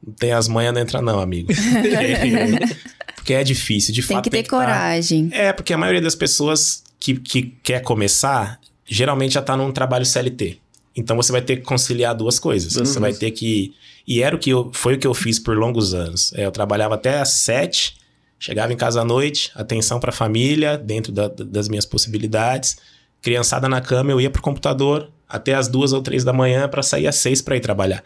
[0.05, 1.51] não tem as manhas, não entra não, amigo.
[3.15, 4.23] porque é difícil, de tem fato.
[4.23, 5.29] Que tem que ter coragem.
[5.29, 5.35] Tá...
[5.35, 10.05] É, porque a maioria das pessoas que, que quer começar, geralmente já tá num trabalho
[10.05, 10.59] CLT.
[10.99, 12.75] Então você vai ter que conciliar duas coisas.
[12.75, 12.85] Uhum.
[12.85, 13.73] Você vai ter que.
[14.05, 16.33] E era o que eu, foi o que eu fiz por longos anos.
[16.33, 17.95] É, eu trabalhava até às sete,
[18.37, 22.77] chegava em casa à noite, atenção para a família, dentro da, das minhas possibilidades.
[23.21, 26.83] Criançada na cama, eu ia pro computador até as duas ou três da manhã para
[26.83, 28.03] sair às seis para ir trabalhar.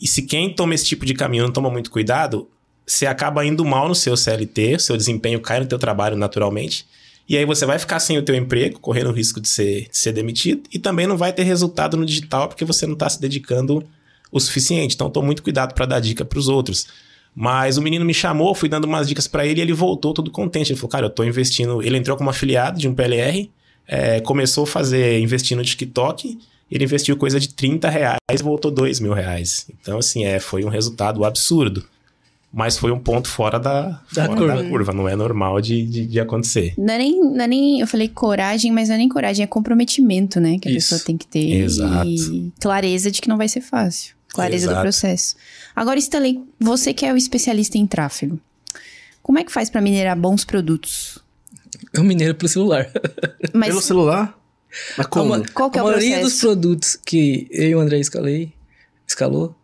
[0.00, 2.48] E se quem toma esse tipo de caminho não toma muito cuidado,
[2.86, 6.86] você acaba indo mal no seu CLT, seu desempenho cai no teu trabalho naturalmente.
[7.30, 9.96] E aí você vai ficar sem o teu emprego, correndo o risco de ser, de
[9.96, 13.20] ser demitido, e também não vai ter resultado no digital porque você não está se
[13.20, 13.84] dedicando
[14.32, 14.96] o suficiente.
[14.96, 16.88] Então, estou muito cuidado para dar dica para os outros.
[17.32, 20.28] Mas o menino me chamou, fui dando umas dicas para ele e ele voltou todo
[20.28, 20.72] contente.
[20.72, 21.80] Ele falou, cara, eu estou investindo.
[21.80, 23.48] Ele entrou como afiliado de um PLR,
[23.86, 26.36] é, começou a fazer, investir no TikTok,
[26.68, 29.68] ele investiu coisa de 30 reais e voltou 2 mil reais.
[29.80, 31.84] Então, assim, é, foi um resultado absurdo.
[32.52, 34.62] Mas foi um ponto fora da, da, fora curva.
[34.62, 34.92] da curva.
[34.92, 36.74] Não é normal de, de, de, acontecer.
[36.76, 37.80] Não é, nem, não é nem.
[37.80, 40.58] Eu falei coragem, mas não é nem coragem, é comprometimento, né?
[40.58, 40.88] Que a Isso.
[40.90, 41.62] pessoa tem que ter.
[41.62, 42.08] Exato.
[42.08, 44.16] E clareza de que não vai ser fácil.
[44.32, 44.76] Clareza Exato.
[44.76, 45.36] do processo.
[45.74, 48.38] Agora, Stanley, você que é o especialista em tráfego,
[49.22, 51.18] como é que faz para minerar bons produtos?
[51.92, 52.90] Eu mineiro pelo celular.
[53.54, 53.68] Mas...
[53.68, 54.38] Pelo celular?
[54.96, 55.34] Mas como?
[55.34, 56.30] A, Qual que é a o maioria processo?
[56.30, 58.52] dos produtos que eu e o André escalei,
[59.06, 59.54] escalou,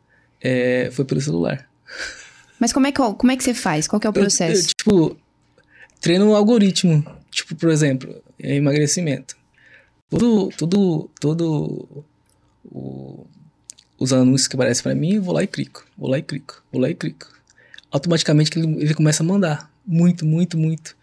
[0.40, 1.68] é, foi pelo celular.
[2.58, 3.86] Mas como é que, como é que você faz?
[3.86, 4.70] Qual que é o processo?
[4.86, 5.16] Eu, eu, tipo,
[6.00, 7.04] treino um algoritmo.
[7.30, 9.36] Tipo, por exemplo, emagrecimento.
[10.08, 12.04] Tudo, tudo, todo
[12.64, 13.26] o,
[13.98, 15.84] os anúncios que aparecem para mim, eu vou lá e clico.
[15.96, 16.62] Vou lá e clico.
[16.72, 17.26] Vou lá e clico.
[17.90, 19.70] Automaticamente ele, ele começa a mandar.
[19.86, 20.96] Muito, muito, muito.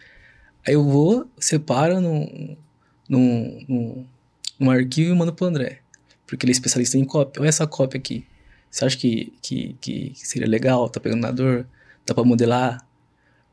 [0.65, 2.57] Aí eu vou, separo num,
[3.07, 4.05] num, num,
[4.59, 5.79] num arquivo e mando pro André.
[6.25, 7.41] Porque ele é especialista em cópia.
[7.41, 8.25] Olha essa cópia aqui.
[8.73, 10.89] Você acha que, que, que seria legal?
[10.89, 11.67] Tá pegando na dor?
[12.07, 12.83] Dá pra modelar?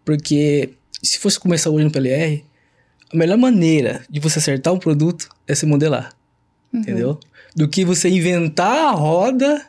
[0.02, 0.70] Porque
[1.02, 2.42] se fosse começar hoje no PLR,
[3.12, 6.14] a melhor maneira de você acertar um produto é se modelar.
[6.72, 6.80] Uhum.
[6.80, 7.20] Entendeu?
[7.54, 9.62] Do que você inventar a roda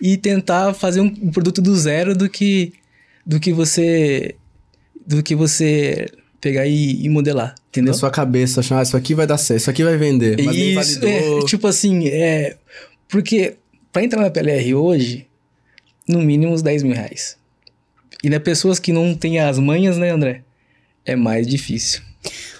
[0.00, 2.72] e tentar fazer um, um, produto do zero do que
[3.26, 4.36] do que você
[5.06, 6.08] do que você
[6.40, 7.92] pegar e, e modelar, entendeu?
[7.92, 10.56] Na sua cabeça, achar, ah, isso aqui vai dar certo, isso aqui vai vender, mas
[10.56, 12.56] isso, é, tipo assim, é...
[13.08, 13.56] Porque
[13.94, 15.28] para entrar na PLR hoje,
[16.06, 17.38] no mínimo uns 10 mil reais.
[18.24, 20.42] E né, pessoas que não têm as manhas, né, André?
[21.06, 22.02] É mais difícil.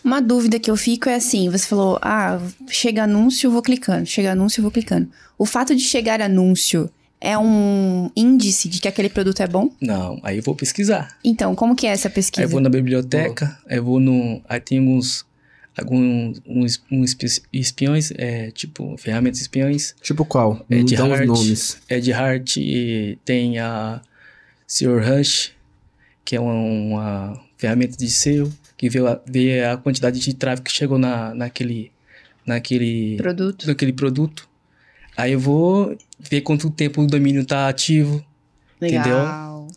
[0.04, 4.06] Uma dúvida que eu fico é assim: você falou, ah, chega anúncio, eu vou clicando,
[4.06, 5.10] chega anúncio, eu vou clicando.
[5.36, 6.88] O fato de chegar anúncio
[7.20, 9.70] é um índice de que aquele produto é bom?
[9.80, 11.18] Não, aí eu vou pesquisar.
[11.24, 12.42] Então, como que é essa pesquisa?
[12.42, 14.40] Aí eu vou na biblioteca, aí eu vou no.
[14.48, 15.26] Aí tem alguns
[15.76, 17.16] alguns uns, uns
[17.52, 19.94] espiões, é, tipo, ferramentas espiões.
[20.00, 20.64] Tipo qual?
[20.70, 21.78] É de nomes.
[21.88, 24.00] É de Heart e tem a
[24.66, 25.02] Sr.
[25.02, 25.52] Rush,
[26.24, 30.64] que é uma, uma ferramenta de SEO, que vê a, vê a quantidade de tráfego
[30.64, 31.90] que chegou na, naquele,
[32.46, 33.66] naquele produto.
[33.66, 34.48] naquele produto.
[35.16, 38.24] Aí eu vou ver quanto tempo o domínio tá ativo.
[38.80, 39.00] Legal.
[39.00, 39.68] Entendeu?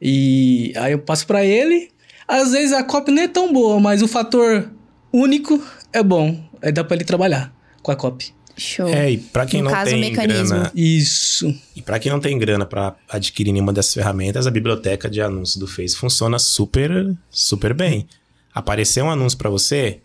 [0.00, 1.90] E aí eu passo para ele.
[2.26, 4.70] Às vezes a cópia não é tão boa, mas o fator
[5.12, 6.42] único é bom.
[6.62, 8.34] Aí dá pra ele trabalhar com a copy.
[8.56, 8.88] Show.
[8.88, 10.70] É, e pra quem no não caso, tem grana...
[10.74, 11.54] Isso.
[11.74, 15.56] E pra quem não tem grana para adquirir nenhuma dessas ferramentas, a biblioteca de anúncios
[15.56, 18.06] do Face funciona super, super bem.
[18.54, 20.00] Apareceu um anúncio para você,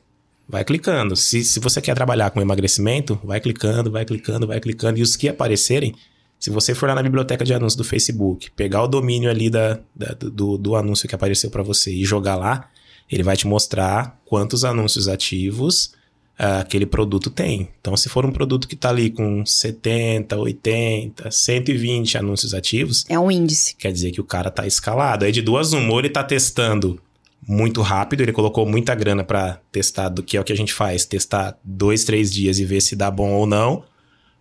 [0.48, 1.18] vai clicando.
[1.18, 5.00] Se, se você quer trabalhar com emagrecimento, vai clicando, vai clicando, vai clicando.
[5.00, 5.94] E os que aparecerem,
[6.40, 9.80] se você for lá na biblioteca de anúncios do Facebook, pegar o domínio ali da,
[9.94, 12.70] da do, do anúncio que apareceu para você e jogar lá,
[13.10, 15.94] Ele vai te mostrar quantos anúncios ativos
[16.40, 17.70] uh, aquele produto tem.
[17.80, 23.06] Então, se for um produto que está ali com 70, 80, 120 anúncios ativos.
[23.10, 23.76] É um índice.
[23.76, 25.26] Quer dizer que o cara está escalado.
[25.26, 27.00] Aí de duas, uma, ou ele está testando
[27.48, 30.74] muito rápido, ele colocou muita grana para testar do que é o que a gente
[30.74, 33.84] faz, testar dois, três dias e ver se dá bom ou não.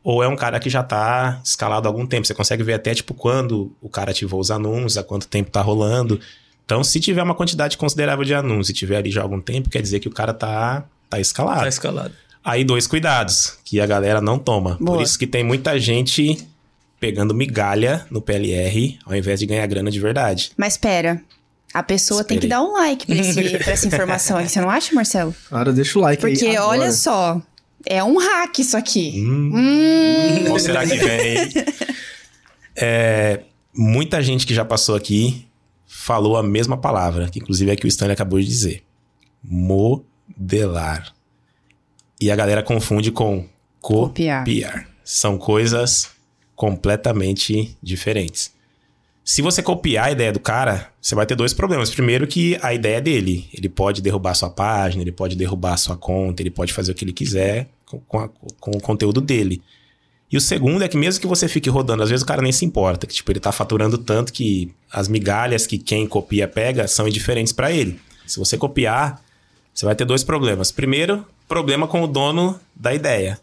[0.03, 2.27] Ou é um cara que já tá escalado há algum tempo.
[2.27, 5.63] Você consegue ver até, tipo, quando o cara ativou os anúncios, há quanto tempo tá
[5.63, 6.21] rolando.
[6.65, 9.69] Então, se tiver uma quantidade considerável de anúncios e tiver ali já há algum tempo,
[9.69, 11.61] quer dizer que o cara tá, tá escalado.
[11.61, 12.15] Tá escalado.
[12.43, 14.77] Aí, dois cuidados, que a galera não toma.
[14.81, 14.99] Boa.
[14.99, 16.47] Por isso que tem muita gente
[16.99, 20.53] pegando migalha no PLR, ao invés de ganhar grana de verdade.
[20.57, 21.23] Mas pera,
[21.73, 22.41] a pessoa Esperei.
[22.41, 24.49] tem que dar um like pra, esse, pra essa informação aí.
[24.49, 25.35] Você não acha, Marcelo?
[25.51, 26.55] Cara, deixa o like Porque aí.
[26.55, 27.43] Porque olha só,
[27.85, 29.15] é um hack isso aqui.
[29.17, 29.53] Hum.
[29.55, 30.45] Hum.
[30.47, 31.53] Qual será que vem?
[32.77, 33.41] é,
[33.75, 35.47] muita gente que já passou aqui
[35.97, 38.83] falou a mesma palavra, que inclusive é que o Stanley acabou de dizer.
[39.43, 41.15] Modelar.
[42.21, 43.49] E a galera confunde com
[43.81, 44.41] copiar.
[44.45, 44.89] copiar.
[45.05, 46.11] São coisas
[46.57, 48.53] completamente diferentes.
[49.25, 51.91] Se você copiar a ideia do cara, você vai ter dois problemas.
[51.91, 53.49] Primeiro que a ideia é dele.
[53.55, 57.05] Ele pode derrubar sua página, ele pode derrubar sua conta, ele pode fazer o que
[57.05, 58.29] ele quiser com, a,
[58.61, 59.63] com o conteúdo dele.
[60.31, 62.53] E o segundo é que mesmo que você fique rodando, às vezes o cara nem
[62.53, 66.89] se importa, que tipo, ele tá faturando tanto que as migalhas que quem copia pega
[66.89, 68.01] são indiferentes para ele.
[68.27, 69.23] Se você copiar,
[69.73, 70.73] você vai ter dois problemas.
[70.73, 73.39] Primeiro, problema com o dono da ideia.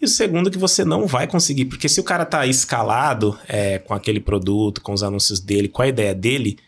[0.00, 3.78] E o segundo que você não vai conseguir, porque se o cara tá escalado é,
[3.78, 6.58] com aquele produto, com os anúncios dele, com a ideia dele,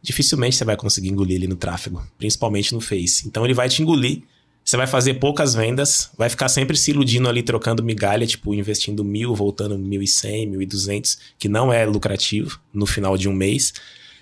[0.00, 3.26] dificilmente você vai conseguir engolir ele no tráfego, principalmente no Face.
[3.26, 4.22] Então ele vai te engolir
[4.68, 9.02] você vai fazer poucas vendas, vai ficar sempre se iludindo ali, trocando migalha, tipo, investindo
[9.02, 13.30] mil, voltando mil e cem, mil e duzentos, que não é lucrativo no final de
[13.30, 13.72] um mês.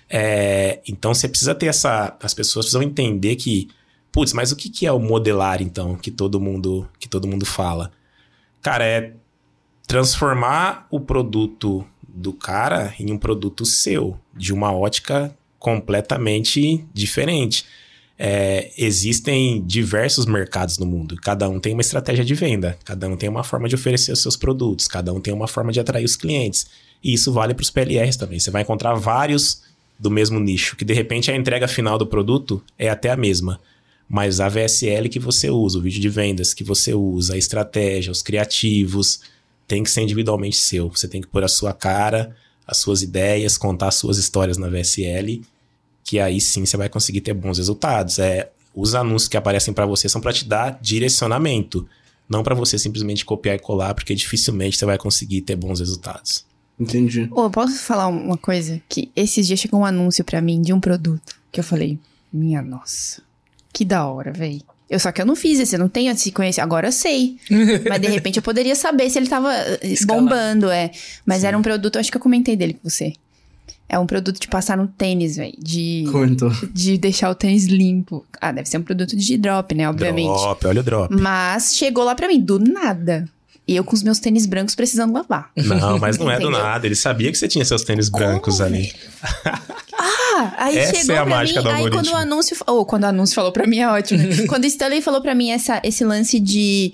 [0.09, 2.15] É, então você precisa ter essa.
[2.23, 3.67] As pessoas precisam entender que,
[4.09, 7.45] putz, mas o que, que é o modelar, então, que todo mundo, que todo mundo
[7.45, 7.91] fala?
[8.61, 9.15] Cara, é
[9.85, 17.65] transformar o produto do cara em um produto seu, de uma ótica completamente diferente
[18.19, 21.15] é, existem diversos mercados no mundo.
[21.21, 24.21] Cada um tem uma estratégia de venda, cada um tem uma forma de oferecer os
[24.21, 26.67] seus produtos, cada um tem uma forma de atrair os clientes.
[27.03, 28.39] E isso vale para os PLRs também.
[28.39, 29.61] Você vai encontrar vários
[29.99, 33.59] do mesmo nicho, que de repente a entrega final do produto é até a mesma.
[34.09, 38.11] Mas a VSL que você usa, o vídeo de vendas que você usa, a estratégia,
[38.11, 39.21] os criativos,
[39.67, 40.89] tem que ser individualmente seu.
[40.89, 44.69] Você tem que pôr a sua cara, as suas ideias, contar as suas histórias na
[44.69, 45.41] VSL
[46.07, 48.17] que aí sim você vai conseguir ter bons resultados.
[48.17, 51.85] É, os anúncios que aparecem para você são para te dar direcionamento,
[52.29, 56.45] não para você simplesmente copiar e colar, porque dificilmente você vai conseguir ter bons resultados.
[56.79, 57.27] Entendi.
[57.31, 58.81] Ô, posso falar uma coisa?
[58.87, 61.99] Que esses dias chegou um anúncio para mim de um produto que eu falei,
[62.31, 63.21] minha nossa,
[63.73, 64.61] que da hora, véi.
[64.89, 66.63] Eu só que eu não fiz esse, eu não tenho esse conhecimento.
[66.63, 67.37] Agora eu sei.
[67.89, 69.51] Mas de repente eu poderia saber se ele tava
[70.05, 70.91] bombando, é.
[71.25, 71.47] Mas Sim.
[71.47, 73.11] era um produto, acho que eu comentei dele com você.
[73.89, 75.53] É um produto de passar no tênis, velho.
[75.57, 76.03] De,
[76.73, 78.25] de deixar o tênis limpo.
[78.41, 79.89] Ah, deve ser um produto de drop, né?
[79.89, 80.27] Obviamente.
[80.27, 81.15] Drop, olha o drop.
[81.15, 83.29] Mas chegou lá pra mim, do nada.
[83.67, 85.51] E eu com os meus tênis brancos precisando lavar.
[85.57, 86.85] Não, mas não é do nada.
[86.85, 88.93] Ele sabia que você tinha seus tênis brancos Como, ali.
[89.93, 92.55] ah, aí essa chegou é a pra mim, aí quando o anúncio...
[92.65, 94.23] Ou oh, quando o anúncio falou pra mim é ótimo.
[94.47, 96.93] quando o Stanley falou pra mim essa, esse lance de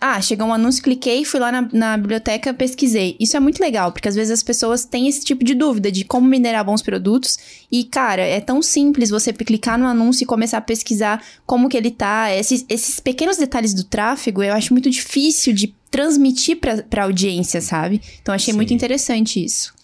[0.00, 3.16] ah, chegou um anúncio, cliquei, fui lá na, na, biblioteca, pesquisei.
[3.18, 6.04] Isso é muito legal, porque às vezes as pessoas têm esse tipo de dúvida de
[6.04, 7.38] como minerar bons produtos.
[7.70, 11.76] E, cara, é tão simples você clicar no anúncio e começar a pesquisar como que
[11.76, 12.34] ele tá.
[12.34, 17.60] Esses, esses pequenos detalhes do tráfego, eu acho muito difícil de transmitir pra, pra audiência,
[17.60, 18.00] sabe?
[18.20, 18.56] Então, achei Sim.
[18.56, 19.77] muito interessante isso.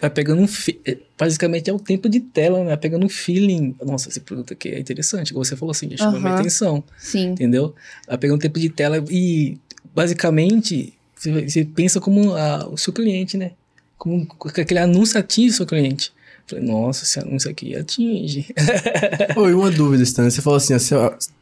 [0.00, 0.46] Vai pegando um.
[0.84, 2.66] É, basicamente é o tempo de tela, né?
[2.66, 3.74] Vai pegando um feeling.
[3.84, 5.32] Nossa, esse produto aqui é interessante.
[5.32, 6.20] Como você falou assim, já chamou uhum.
[6.20, 6.84] minha atenção.
[6.98, 7.30] Sim.
[7.30, 7.74] Entendeu?
[8.06, 9.58] Vai pegando um tempo de tela e,
[9.94, 13.52] basicamente, você pensa como a, o seu cliente, né?
[13.96, 16.12] Como aquele anúncio atinge o seu cliente.
[16.46, 18.46] Falei, nossa, esse anúncio aqui atinge.
[19.36, 20.28] Oi, uma dúvida, Stan.
[20.28, 20.94] Você falou assim, você,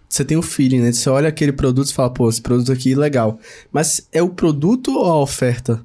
[0.08, 0.92] você tem o um feeling, né?
[0.92, 3.38] Você olha aquele produto e fala, pô, esse produto aqui é legal.
[3.72, 5.84] Mas é o produto ou a oferta?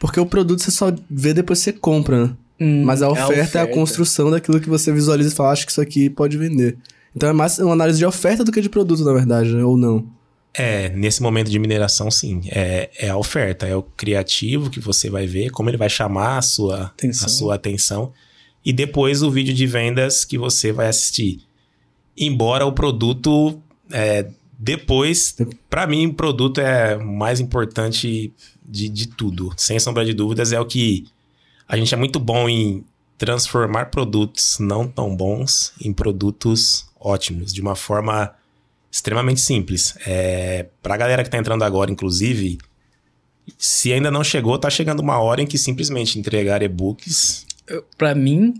[0.00, 2.36] Porque o produto você só vê depois que você compra, né?
[2.60, 5.36] Hum, Mas a oferta, é a oferta, é a construção daquilo que você visualiza e
[5.36, 6.76] fala, acho que isso aqui pode vender.
[7.14, 9.64] Então é mais uma análise de oferta do que de produto, na verdade, né?
[9.64, 10.06] ou não?
[10.52, 12.40] É, nesse momento de mineração, sim.
[12.48, 16.38] É, é a oferta, é o criativo que você vai ver, como ele vai chamar
[16.38, 17.26] a sua atenção.
[17.26, 18.12] a sua atenção.
[18.64, 21.40] E depois o vídeo de vendas que você vai assistir.
[22.16, 23.60] Embora o produto,
[23.92, 24.26] é,
[24.58, 25.36] depois,
[25.68, 28.32] para mim, o produto é mais importante
[28.68, 29.52] de, de tudo.
[29.56, 31.06] Sem sombra de dúvidas, é o que
[31.68, 32.84] a gente é muito bom em
[33.18, 38.34] transformar produtos não tão bons em produtos ótimos, de uma forma
[38.90, 39.96] extremamente simples.
[40.06, 42.58] É, pra galera que tá entrando agora, inclusive,
[43.58, 47.46] se ainda não chegou, tá chegando uma hora em que simplesmente entregar e-books.
[47.96, 48.54] Pra mim,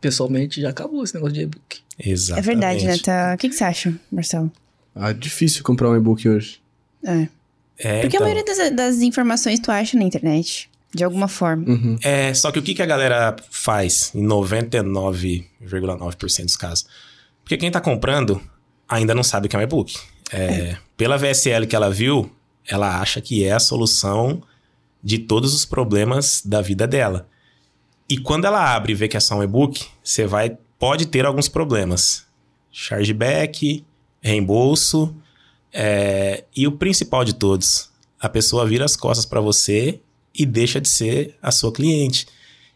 [0.00, 1.80] pessoalmente, já acabou esse negócio de e-book.
[1.98, 2.46] É Exatamente.
[2.46, 2.98] verdade, né?
[2.98, 3.34] Tá...
[3.34, 4.50] O que, que você acha, Marcelo?
[4.94, 6.60] Ah, difícil comprar um e-book hoje.
[7.04, 7.28] É.
[7.78, 10.68] É, Porque então, a maioria das, das informações tu acha na internet.
[10.92, 11.68] De alguma forma.
[11.68, 11.96] Uhum.
[12.02, 16.86] é, só que o que, que a galera faz em 99,9% dos casos?
[17.44, 18.40] Porque quem tá comprando
[18.88, 19.98] ainda não sabe o que é um e-book.
[20.32, 22.34] É, Pela VSL que ela viu,
[22.66, 24.42] ela acha que é a solução
[25.02, 27.28] de todos os problemas da vida dela.
[28.08, 31.26] E quando ela abre e vê que é só um e-book, você vai pode ter
[31.26, 32.24] alguns problemas.
[32.70, 33.84] Chargeback,
[34.22, 35.14] reembolso,
[35.72, 37.90] é, e o principal de todos,
[38.20, 40.00] a pessoa vira as costas para você
[40.34, 42.26] e deixa de ser a sua cliente.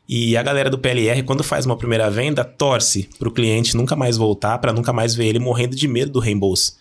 [0.09, 3.97] E a galera do PLR, quando faz uma primeira venda, torce para o cliente nunca
[3.97, 6.77] mais voltar, para nunca mais ver ele morrendo de medo do reembolso.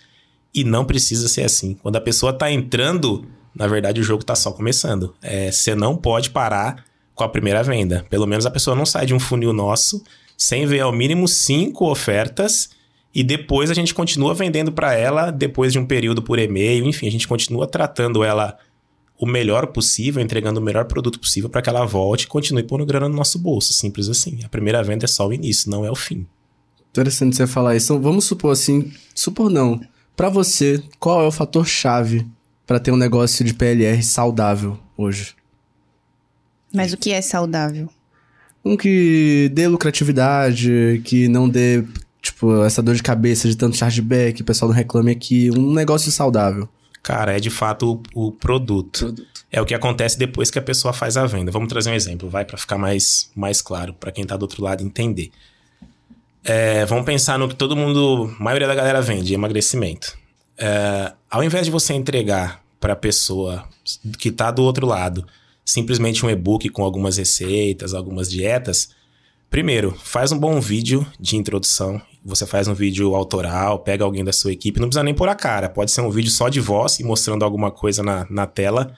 [0.53, 1.75] E não precisa ser assim.
[1.75, 5.15] Quando a pessoa está entrando, na verdade o jogo está só começando.
[5.21, 6.83] É, você não pode parar
[7.15, 8.05] com a primeira venda.
[8.09, 10.03] Pelo menos a pessoa não sai de um funil nosso
[10.35, 12.71] sem ver ao mínimo cinco ofertas
[13.13, 16.85] e depois a gente continua vendendo para ela depois de um período por e-mail.
[16.85, 18.57] Enfim, a gente continua tratando ela
[19.19, 22.85] o melhor possível, entregando o melhor produto possível para que ela volte e continue pondo
[22.85, 23.73] grana no nosso bolso.
[23.73, 24.39] Simples assim.
[24.43, 26.25] A primeira venda é só o início, não é o fim.
[26.89, 27.93] Interessante você falar isso.
[27.93, 29.79] Então, vamos supor assim, supor não.
[30.15, 32.25] Pra você, qual é o fator chave
[32.65, 35.35] pra ter um negócio de PLR saudável hoje?
[36.73, 37.89] Mas o que é saudável?
[38.63, 41.83] Um que dê lucratividade, que não dê,
[42.21, 45.49] tipo, essa dor de cabeça de tanto chargeback, o pessoal não reclame aqui.
[45.51, 46.69] Um negócio saudável.
[47.01, 49.05] Cara, é de fato o, o produto.
[49.05, 49.31] Produto.
[49.51, 51.51] É o que acontece depois que a pessoa faz a venda.
[51.51, 54.63] Vamos trazer um exemplo, vai, para ficar mais, mais claro, para quem tá do outro
[54.63, 55.31] lado entender.
[56.43, 60.17] É, vamos pensar no que todo mundo, a maioria da galera vende, emagrecimento.
[60.57, 63.67] É, ao invés de você entregar para a pessoa
[64.17, 65.25] que tá do outro lado
[65.63, 68.89] simplesmente um e-book com algumas receitas, algumas dietas,
[69.51, 72.01] primeiro, faz um bom vídeo de introdução.
[72.25, 75.35] Você faz um vídeo autoral, pega alguém da sua equipe, não precisa nem pôr a
[75.35, 78.95] cara, pode ser um vídeo só de voz e mostrando alguma coisa na, na tela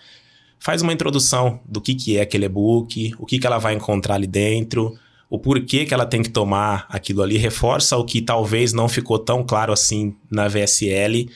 [0.64, 4.16] faz uma introdução do que, que é aquele e-book, o que, que ela vai encontrar
[4.16, 4.98] ali dentro,
[5.30, 9.20] o porquê que ela tem que tomar aquilo ali, reforça o que talvez não ficou
[9.20, 11.30] tão claro assim na VSL.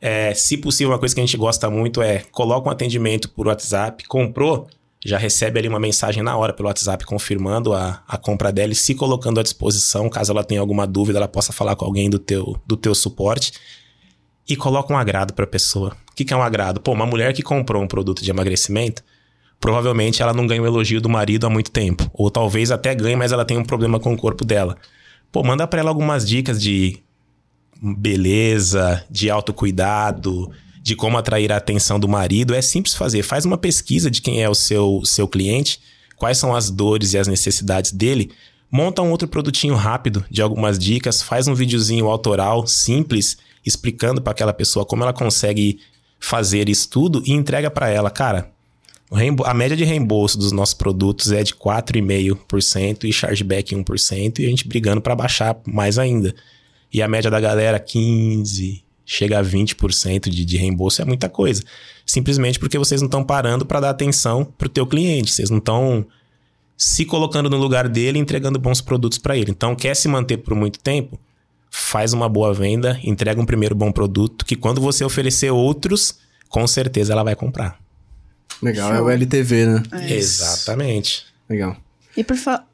[0.00, 3.48] É, se possível, uma coisa que a gente gosta muito é coloca um atendimento por
[3.48, 4.68] WhatsApp, comprou,
[5.04, 8.76] já recebe ali uma mensagem na hora pelo WhatsApp confirmando a, a compra dela e
[8.76, 12.18] se colocando à disposição, caso ela tenha alguma dúvida, ela possa falar com alguém do
[12.18, 13.52] teu, do teu suporte
[14.48, 15.96] e coloca um agrado para a pessoa.
[16.10, 16.80] O que, que é um agrado?
[16.80, 19.04] Pô, uma mulher que comprou um produto de emagrecimento,
[19.60, 22.10] provavelmente ela não ganha o elogio do marido há muito tempo.
[22.14, 24.76] Ou talvez até ganhe, mas ela tem um problema com o corpo dela.
[25.30, 26.98] Pô, manda para ela algumas dicas de
[27.80, 30.50] beleza, de autocuidado,
[30.88, 32.54] de como atrair a atenção do marido.
[32.54, 33.22] É simples fazer.
[33.22, 35.80] Faz uma pesquisa de quem é o seu, seu cliente,
[36.16, 38.30] quais são as dores e as necessidades dele.
[38.70, 44.30] Monta um outro produtinho rápido de algumas dicas, faz um videozinho autoral simples explicando para
[44.30, 45.78] aquela pessoa como ela consegue
[46.18, 48.50] fazer isso tudo e entrega para ela, cara.
[49.44, 54.48] A média de reembolso dos nossos produtos é de 4,5% e chargeback 1%, e a
[54.48, 56.34] gente brigando para baixar mais ainda.
[56.92, 61.64] E a média da galera 15, chega a 20% de, de reembolso é muita coisa.
[62.04, 66.06] Simplesmente porque vocês não estão parando para dar atenção pro teu cliente, vocês não estão
[66.76, 69.50] se colocando no lugar dele, e entregando bons produtos para ele.
[69.50, 71.18] Então, quer se manter por muito tempo?
[71.70, 76.66] faz uma boa venda, entrega um primeiro bom produto, que quando você oferecer outros, com
[76.66, 77.78] certeza ela vai comprar.
[78.62, 78.98] Legal, Show.
[78.98, 79.82] é o LTV, né?
[79.92, 80.14] É.
[80.14, 81.26] Exatamente.
[81.48, 81.76] Legal.
[82.16, 82.64] E por favor.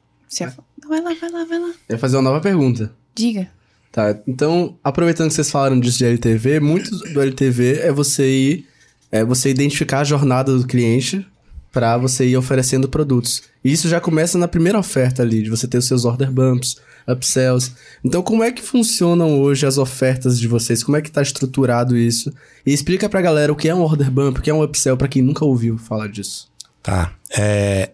[0.87, 1.73] Vai lá, vai lá, vai lá.
[1.87, 2.91] Eu ia fazer uma nova pergunta.
[3.13, 3.49] Diga.
[3.95, 8.67] Tá, então, aproveitando que vocês falaram disso de LTV, muito do LTV é você ir,
[9.09, 11.25] é você identificar a jornada do cliente
[11.71, 13.43] para você ir oferecendo produtos.
[13.63, 16.75] E isso já começa na primeira oferta ali, de você ter os seus order bumps,
[17.07, 17.71] upsells.
[18.03, 20.83] Então, como é que funcionam hoje as ofertas de vocês?
[20.83, 22.33] Como é que tá estruturado isso?
[22.65, 24.97] E explica pra galera o que é um order bump, o que é um upsell,
[24.97, 26.49] para quem nunca ouviu falar disso.
[26.83, 27.13] Tá.
[27.31, 27.91] É,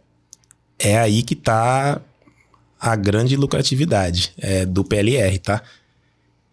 [0.80, 2.02] é aí que tá
[2.80, 5.62] a grande lucratividade é, do PLR, tá?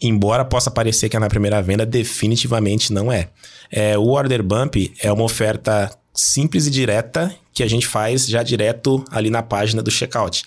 [0.00, 3.28] Embora possa parecer que é na primeira venda, definitivamente não é.
[3.70, 3.98] é.
[3.98, 9.04] O Order Bump é uma oferta simples e direta que a gente faz já direto
[9.10, 10.44] ali na página do checkout.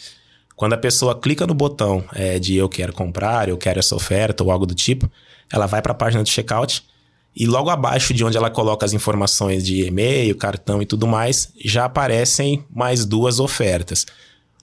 [0.55, 4.43] Quando a pessoa clica no botão é, de eu quero comprar, eu quero essa oferta
[4.43, 5.09] ou algo do tipo,
[5.51, 6.83] ela vai para a página do checkout
[7.35, 11.51] e logo abaixo de onde ela coloca as informações de e-mail, cartão e tudo mais,
[11.63, 14.05] já aparecem mais duas ofertas.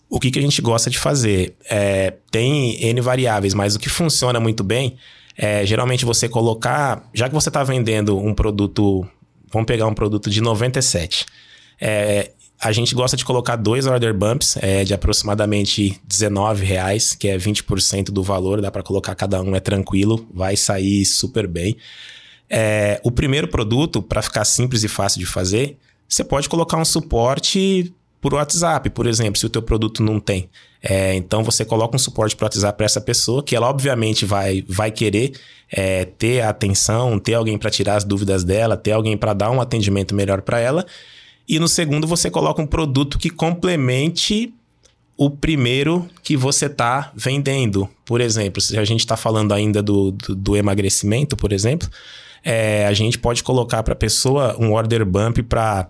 [0.09, 1.57] O que, que a gente gosta de fazer?
[1.69, 4.97] É, tem N variáveis, mas o que funciona muito bem
[5.37, 7.09] é geralmente você colocar.
[7.15, 9.07] Já que você está vendendo um produto.
[9.53, 11.25] Vamos pegar um produto de 97.
[11.81, 17.29] É, a gente gosta de colocar dois order bumps é, de aproximadamente 19 reais, que
[17.29, 21.77] é 20% do valor, dá para colocar cada um, é tranquilo, vai sair super bem.
[22.51, 25.79] É, o primeiro produto, para ficar simples e fácil de fazer,
[26.09, 30.49] você pode colocar um suporte por WhatsApp, por exemplo, se o teu produto não tem.
[30.83, 34.65] É, então você coloca um suporte para WhatsApp para essa pessoa, que ela obviamente vai,
[34.69, 35.33] vai querer
[35.71, 39.61] é, ter atenção, ter alguém para tirar as dúvidas dela, ter alguém para dar um
[39.61, 40.87] atendimento melhor para ela.
[41.49, 44.53] E no segundo você coloca um produto que complemente
[45.17, 47.89] o primeiro que você está vendendo.
[48.05, 51.89] Por exemplo, se a gente está falando ainda do, do, do, emagrecimento, por exemplo,
[52.45, 55.89] é, a gente pode colocar para a pessoa um order bump para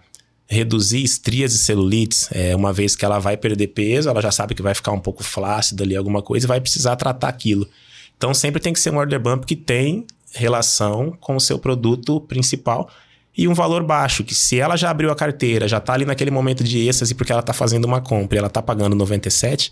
[0.48, 4.54] reduzir estrias e celulites, é, uma vez que ela vai perder peso, ela já sabe
[4.54, 7.68] que vai ficar um pouco flácida ali, alguma coisa, e vai precisar tratar aquilo.
[8.16, 12.20] Então sempre tem que ser um order bump que tem relação com o seu produto
[12.22, 12.90] principal
[13.36, 16.30] e um valor baixo, que se ela já abriu a carteira, já está ali naquele
[16.30, 19.70] momento de êxtase porque ela está fazendo uma compra e ela está pagando 97,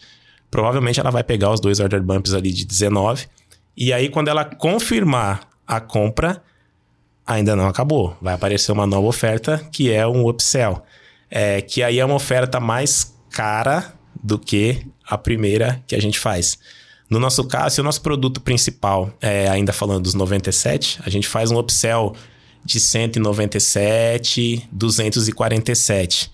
[0.50, 3.26] provavelmente ela vai pegar os dois order bumps ali de 19.
[3.76, 6.42] E aí quando ela confirmar a compra,
[7.26, 8.16] ainda não acabou.
[8.20, 10.82] Vai aparecer uma nova oferta que é um upsell.
[11.30, 16.18] É, que aí é uma oferta mais cara do que a primeira que a gente
[16.18, 16.58] faz.
[17.08, 21.28] No nosso caso, se o nosso produto principal, é, ainda falando dos 97, a gente
[21.28, 22.14] faz um upsell
[22.64, 26.32] de 197, 247.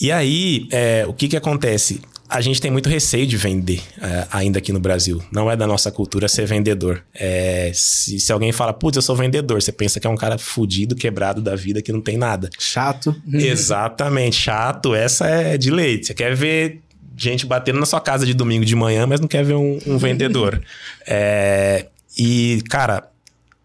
[0.00, 2.00] E aí, é, o que, que acontece?
[2.30, 5.20] A gente tem muito receio de vender é, ainda aqui no Brasil.
[5.32, 7.04] Não é da nossa cultura ser vendedor.
[7.12, 10.38] É, se, se, alguém fala, putz, eu sou vendedor, você pensa que é um cara
[10.38, 12.48] fudido, quebrado da vida, que não tem nada.
[12.56, 13.14] Chato.
[13.32, 14.94] Exatamente, chato.
[14.94, 16.06] Essa é de leite.
[16.06, 16.80] Você quer ver
[17.16, 19.98] gente batendo na sua casa de domingo de manhã, mas não quer ver um, um
[19.98, 20.62] vendedor.
[21.04, 23.10] É, e, cara,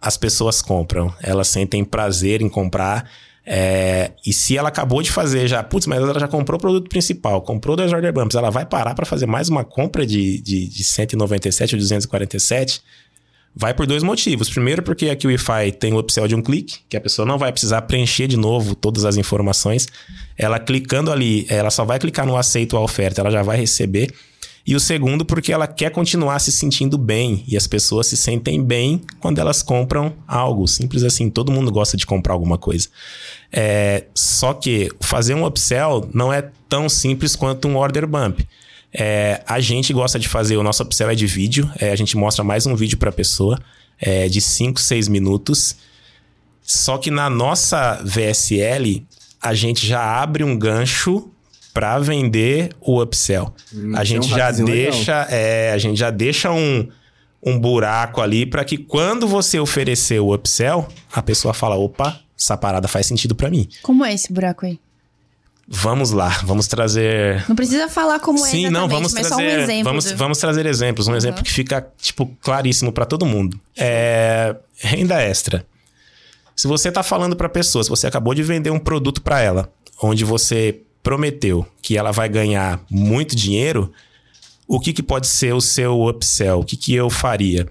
[0.02, 1.14] as pessoas compram.
[1.22, 3.10] Elas sentem prazer em comprar.
[3.46, 6.90] É, e se ela acabou de fazer já, putz, mas ela já comprou o produto
[6.90, 10.68] principal, comprou dois order bumps, ela vai parar para fazer mais uma compra de, de,
[10.68, 12.82] de 197 ou 247?
[13.58, 14.50] Vai por dois motivos.
[14.50, 17.38] Primeiro, porque aqui o Wi-Fi tem o upsell de um clique, que a pessoa não
[17.38, 19.88] vai precisar preencher de novo todas as informações.
[20.38, 24.14] Ela clicando ali, ela só vai clicar no aceito a oferta, ela já vai receber.
[24.68, 27.44] E o segundo, porque ela quer continuar se sentindo bem.
[27.48, 30.68] E as pessoas se sentem bem quando elas compram algo.
[30.68, 32.88] Simples assim, todo mundo gosta de comprar alguma coisa.
[33.52, 38.48] É, só que fazer um upsell não é tão simples quanto um order bump.
[38.92, 41.70] É, a gente gosta de fazer, o nosso upsell é de vídeo.
[41.78, 43.60] É, a gente mostra mais um vídeo para a pessoa
[44.00, 45.76] é, de 5, 6 minutos.
[46.64, 49.06] Só que na nossa VSL,
[49.40, 51.30] a gente já abre um gancho
[51.76, 53.54] para vender o upsell.
[53.74, 56.88] Hum, a gente um já deixa, é, a gente já deixa um,
[57.44, 62.56] um buraco ali para que quando você oferecer o upsell, a pessoa fala, opa, essa
[62.56, 63.68] parada faz sentido para mim.
[63.84, 64.80] Como é esse buraco aí?
[65.68, 67.44] Vamos lá, vamos trazer.
[67.50, 69.36] Não precisa falar como é Sim, não, vamos trazer.
[69.36, 70.16] Um exemplo vamos, do...
[70.16, 71.18] vamos trazer exemplos, um uhum.
[71.18, 73.60] exemplo que fica tipo claríssimo para todo mundo.
[73.76, 75.66] É renda extra.
[76.56, 79.70] Se você está falando para pessoa, se você acabou de vender um produto para ela,
[80.02, 83.94] onde você prometeu que ela vai ganhar muito dinheiro,
[84.68, 86.62] o que, que pode ser o seu upsell?
[86.62, 87.68] O que, que eu faria?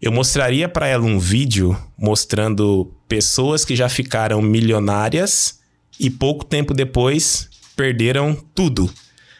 [0.00, 5.58] Eu mostraria para ela um vídeo mostrando pessoas que já ficaram milionárias
[5.98, 8.92] e pouco tempo depois perderam tudo.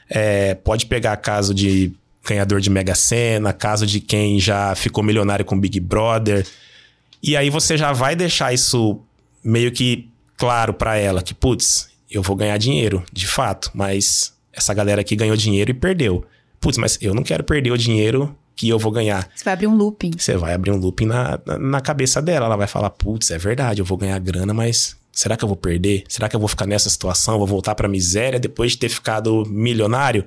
[0.09, 1.93] É, pode pegar caso de
[2.26, 6.47] ganhador de Mega Sena, caso de quem já ficou milionário com Big Brother.
[7.22, 8.99] E aí você já vai deixar isso
[9.45, 10.09] meio que
[10.39, 15.14] claro para ela que, putz, eu vou ganhar dinheiro, de fato, mas essa galera aqui
[15.14, 16.24] ganhou dinheiro e perdeu.
[16.60, 19.28] Putz, mas eu não quero perder o dinheiro que eu vou ganhar.
[19.34, 20.12] Você vai abrir um looping.
[20.16, 22.46] Você vai abrir um looping na, na, na cabeça dela.
[22.46, 25.56] Ela vai falar: putz, é verdade, eu vou ganhar grana, mas será que eu vou
[25.56, 26.04] perder?
[26.08, 27.38] Será que eu vou ficar nessa situação?
[27.38, 30.26] Vou voltar pra miséria depois de ter ficado milionário?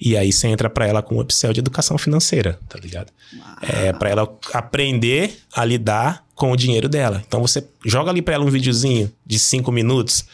[0.00, 3.12] E aí você entra para ela com o upsell de educação financeira, tá ligado?
[3.36, 3.56] Uau.
[3.60, 7.22] É para ela aprender a lidar com o dinheiro dela.
[7.26, 10.24] Então você joga ali para ela um videozinho de cinco minutos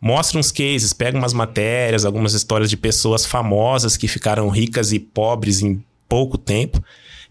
[0.00, 4.98] mostra uns cases, pega umas matérias, algumas histórias de pessoas famosas que ficaram ricas e
[4.98, 6.82] pobres em pouco tempo,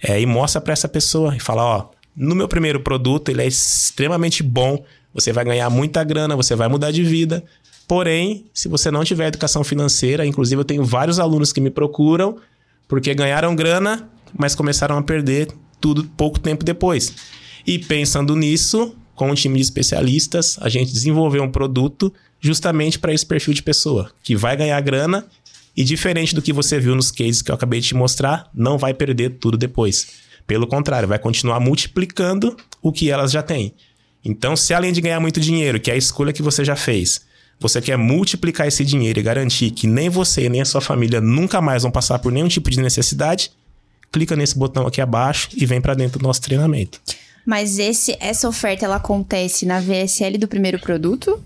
[0.02, 3.48] é, e mostra para essa pessoa e fala, ó, no meu primeiro produto ele é
[3.48, 7.44] extremamente bom, você vai ganhar muita grana, você vai mudar de vida.
[7.88, 12.38] Porém, se você não tiver educação financeira, inclusive eu tenho vários alunos que me procuram
[12.88, 15.48] porque ganharam grana, mas começaram a perder
[15.82, 17.14] tudo pouco tempo depois.
[17.66, 23.14] E pensando nisso, com um time de especialistas, a gente desenvolveu um produto justamente para
[23.14, 25.26] esse perfil de pessoa, que vai ganhar grana
[25.78, 28.78] E diferente do que você viu nos cases que eu acabei de te mostrar, não
[28.78, 30.08] vai perder tudo depois.
[30.46, 33.74] Pelo contrário, vai continuar multiplicando o que elas já têm.
[34.26, 37.22] Então, se além de ganhar muito dinheiro, que é a escolha que você já fez,
[37.60, 41.62] você quer multiplicar esse dinheiro e garantir que nem você nem a sua família nunca
[41.62, 43.52] mais vão passar por nenhum tipo de necessidade,
[44.12, 47.00] clica nesse botão aqui abaixo e vem para dentro do nosso treinamento.
[47.46, 51.42] Mas esse, essa oferta ela acontece na VSL do primeiro produto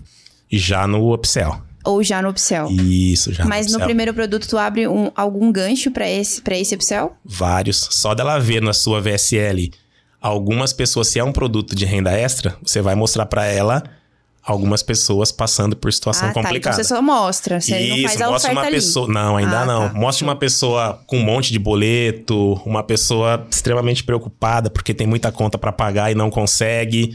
[0.58, 1.60] Já no upsell.
[1.84, 2.68] ou já no upsell?
[2.70, 3.86] Isso, já Mas no no upsell.
[3.86, 7.12] primeiro produto tu abre um, algum gancho pra esse, pra esse upsell?
[7.24, 7.88] Vários.
[7.90, 9.70] Só dela ver na sua VSL
[10.20, 13.82] algumas pessoas, se é um produto de renda extra, você vai mostrar para ela
[14.42, 16.42] algumas pessoas passando por situação ah, tá.
[16.42, 16.74] complicada.
[16.76, 17.60] Então você só mostra.
[17.60, 18.70] Você não faz a mostra uma ali.
[18.76, 19.08] pessoa.
[19.08, 19.88] Não, ainda Ah, não.
[19.88, 19.94] tá.
[19.94, 25.30] Mostra uma pessoa com um monte de boleto, uma pessoa extremamente preocupada porque tem muita
[25.32, 27.12] conta para pagar e não consegue.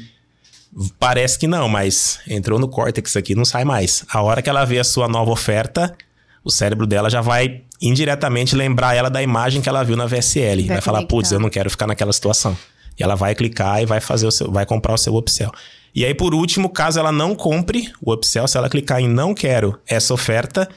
[1.00, 4.06] Parece que não, mas entrou no córtex aqui, não sai mais.
[4.10, 5.96] A hora que ela vê a sua nova oferta,
[6.44, 10.64] o cérebro dela já vai indiretamente lembrar ela da imagem que ela viu na VSL.
[10.64, 12.58] Vai, Vai falar, putz, eu não quero ficar naquela situação.
[12.98, 15.52] E ela vai clicar e vai fazer o seu, vai comprar o seu upsell.
[15.96, 19.34] E aí, por último, caso ela não compre o upsell, se ela clicar em não
[19.34, 20.70] quero essa oferta,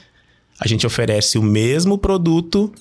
[0.59, 2.73] a gente oferece o mesmo produto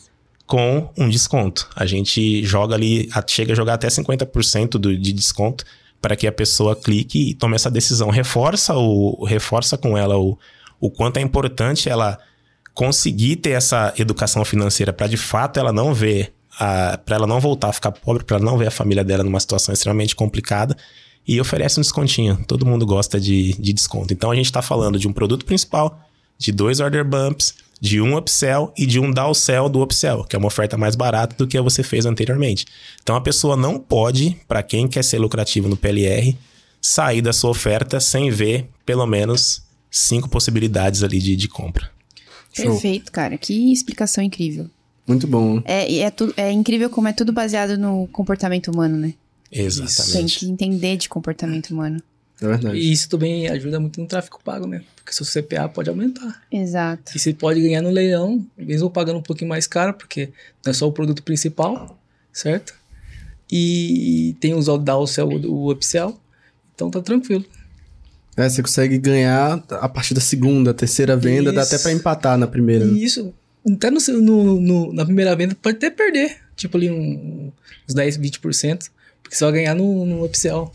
[0.47, 1.69] com um desconto.
[1.77, 5.65] A gente joga ali, chega a jogar até 50% do, de desconto
[6.03, 8.11] para que a pessoa clique e tome essa decisão.
[8.11, 10.37] Reforça, o, reforça com ela o,
[10.81, 12.19] o quanto é importante ela
[12.75, 17.69] conseguir ter essa educação financeira para de fato ela não ver, para ela não voltar
[17.69, 20.77] a ficar pobre, para não ver a família dela numa situação extremamente complicada
[21.27, 22.45] e oferece um descontinho.
[22.49, 24.13] Todo mundo gosta de, de desconto.
[24.13, 26.01] Então a gente está falando de um produto principal,
[26.37, 30.39] de dois order bumps, de um upsell e de um downsell do upsell, que é
[30.39, 32.65] uma oferta mais barata do que a você fez anteriormente.
[33.03, 36.39] Então a pessoa não pode, para quem quer ser lucrativo no PLR,
[36.81, 41.91] sair da sua oferta sem ver pelo menos cinco possibilidades ali de, de compra.
[42.53, 42.71] Show.
[42.71, 43.37] Perfeito, cara.
[43.37, 44.71] Que explicação incrível.
[45.05, 45.61] Muito bom.
[45.65, 49.15] É, é, tu, é incrível como é tudo baseado no comportamento humano, né?
[49.51, 50.39] Tem Exatamente.
[50.39, 52.01] que entender de comportamento humano.
[52.43, 52.77] É verdade.
[52.77, 54.83] E isso também ajuda muito no tráfego pago, né?
[54.97, 56.43] Porque seu CPA pode aumentar.
[56.51, 57.13] Exato.
[57.15, 60.31] E você pode ganhar no leilão, mesmo pagando um pouquinho mais caro, porque
[60.65, 61.99] não é só o produto principal,
[62.33, 62.75] certo?
[63.51, 66.19] E tem os downsell, o upsell.
[66.75, 67.45] Então tá tranquilo.
[68.37, 71.75] É, você consegue ganhar a partir da segunda, terceira venda, dá Isso.
[71.75, 72.87] até pra empatar na primeira.
[72.87, 72.99] né?
[72.99, 73.33] Isso,
[73.71, 76.39] até no, no- no- na primeira venda, pode até perder.
[76.57, 77.53] Tipo ali um,
[77.87, 78.91] uns 10, 20%.
[79.23, 80.73] Porque você vai ganhar no, no upsell.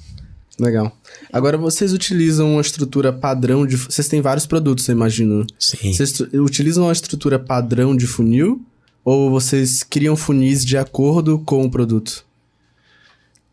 [0.60, 0.96] Legal.
[1.32, 3.76] Agora, vocês utilizam uma estrutura padrão de...
[3.78, 5.46] Vocês têm vários produtos, eu imagino.
[5.60, 5.94] Sim.
[5.94, 8.60] Vocês utilizam uma estrutura padrão de funil?
[9.06, 12.26] Ou vocês criam funis de acordo com o produto?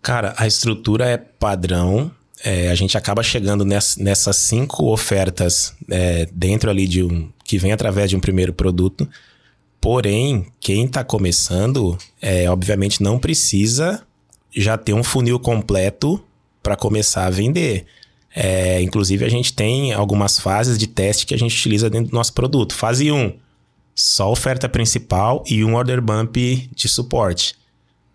[0.01, 2.11] Cara, a estrutura é padrão.
[2.43, 7.29] É, a gente acaba chegando ness- nessas cinco ofertas é, dentro ali de um.
[7.45, 9.09] que vem através de um primeiro produto.
[9.81, 14.03] Porém, quem está começando, é, obviamente, não precisa
[14.57, 16.23] já ter um funil completo
[16.65, 17.85] para começar a vender.
[18.35, 22.15] É, inclusive, a gente tem algumas fases de teste que a gente utiliza dentro do
[22.15, 22.75] nosso produto.
[22.75, 23.33] Fase 1,
[23.95, 27.55] só oferta principal e um order bump de suporte.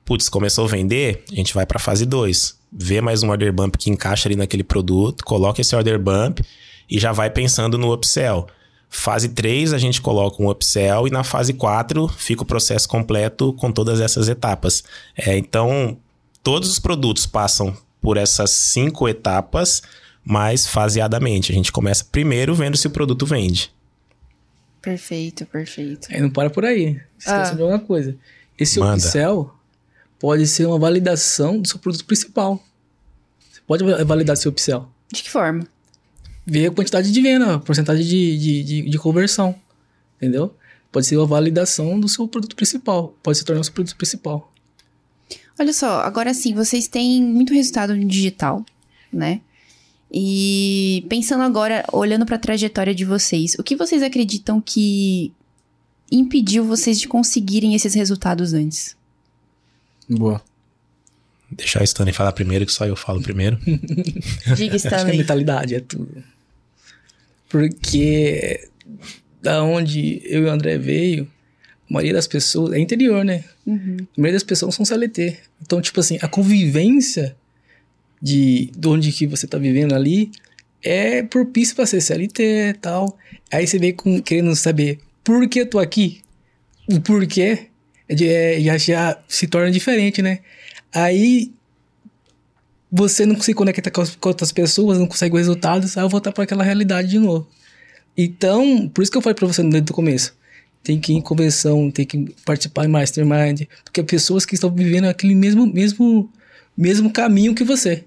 [0.04, 2.58] Putz, começou a vender, a gente vai para fase 2.
[2.72, 6.42] Vê mais um order bump que encaixa ali naquele produto, coloca esse order bump
[6.90, 8.48] e já vai pensando no upsell.
[8.90, 13.54] Fase 3, a gente coloca um upsell e na fase 4 fica o processo completo
[13.54, 14.84] com todas essas etapas.
[15.16, 15.98] É, então,
[16.44, 19.82] todos os produtos passam por essas cinco etapas,
[20.24, 21.52] mas faseadamente.
[21.52, 23.72] A gente começa primeiro vendo se o produto vende.
[24.82, 26.08] Perfeito, perfeito.
[26.12, 27.00] Aí não para por aí.
[27.18, 27.54] Esqueça Ah.
[27.56, 28.16] de alguma coisa.
[28.58, 28.96] Esse Manda.
[28.96, 29.54] upsell
[30.18, 32.64] pode ser uma validação do seu produto principal.
[33.52, 34.88] Você pode va- validar seu upsell.
[35.12, 35.68] De que forma?
[36.46, 39.56] Ver a quantidade de venda, a porcentagem de, de, de, de conversão.
[40.18, 40.56] Entendeu?
[40.92, 43.16] Pode ser uma validação do seu produto principal.
[43.22, 44.52] Pode se tornar o seu produto principal.
[45.60, 48.66] Olha só, agora sim, vocês têm muito resultado no digital,
[49.12, 49.42] né?
[50.12, 55.32] E pensando agora, olhando para a trajetória de vocês, o que vocês acreditam que
[56.12, 58.96] impediu vocês de conseguirem esses resultados antes?
[60.10, 60.42] Boa.
[61.52, 63.58] Deixar o Stanley falar primeiro, que só eu falo primeiro.
[63.66, 65.18] Diga, Acho que a Stanley.
[65.18, 66.24] mentalidade é tudo.
[67.50, 68.70] Porque
[69.42, 71.30] da onde eu e o André veio,
[71.90, 73.44] a maioria das pessoas é interior, né?
[73.66, 73.98] Uhum.
[74.00, 75.38] A maioria das pessoas são CLT.
[75.62, 77.36] Então, tipo assim, a convivência
[78.22, 80.32] de, de onde que você tá vivendo ali
[80.84, 83.18] é propício pra ser CLT e tal.
[83.52, 86.22] Aí você vem com, querendo saber por que eu tô aqui.
[86.88, 87.70] O porquê é
[88.10, 90.40] é, já, já se torna diferente, né?
[90.94, 91.52] Aí
[92.92, 96.32] você não se conecta com, com outras pessoas, não consegue o resultado, você vai voltar
[96.32, 97.48] para aquela realidade de novo.
[98.18, 100.36] Então, por isso que eu falei pra você desde o começo,
[100.84, 105.06] tem que ir em convenção, tem que participar em mastermind, porque pessoas que estão vivendo
[105.06, 106.30] aquele mesmo mesmo
[106.76, 108.06] mesmo caminho que você,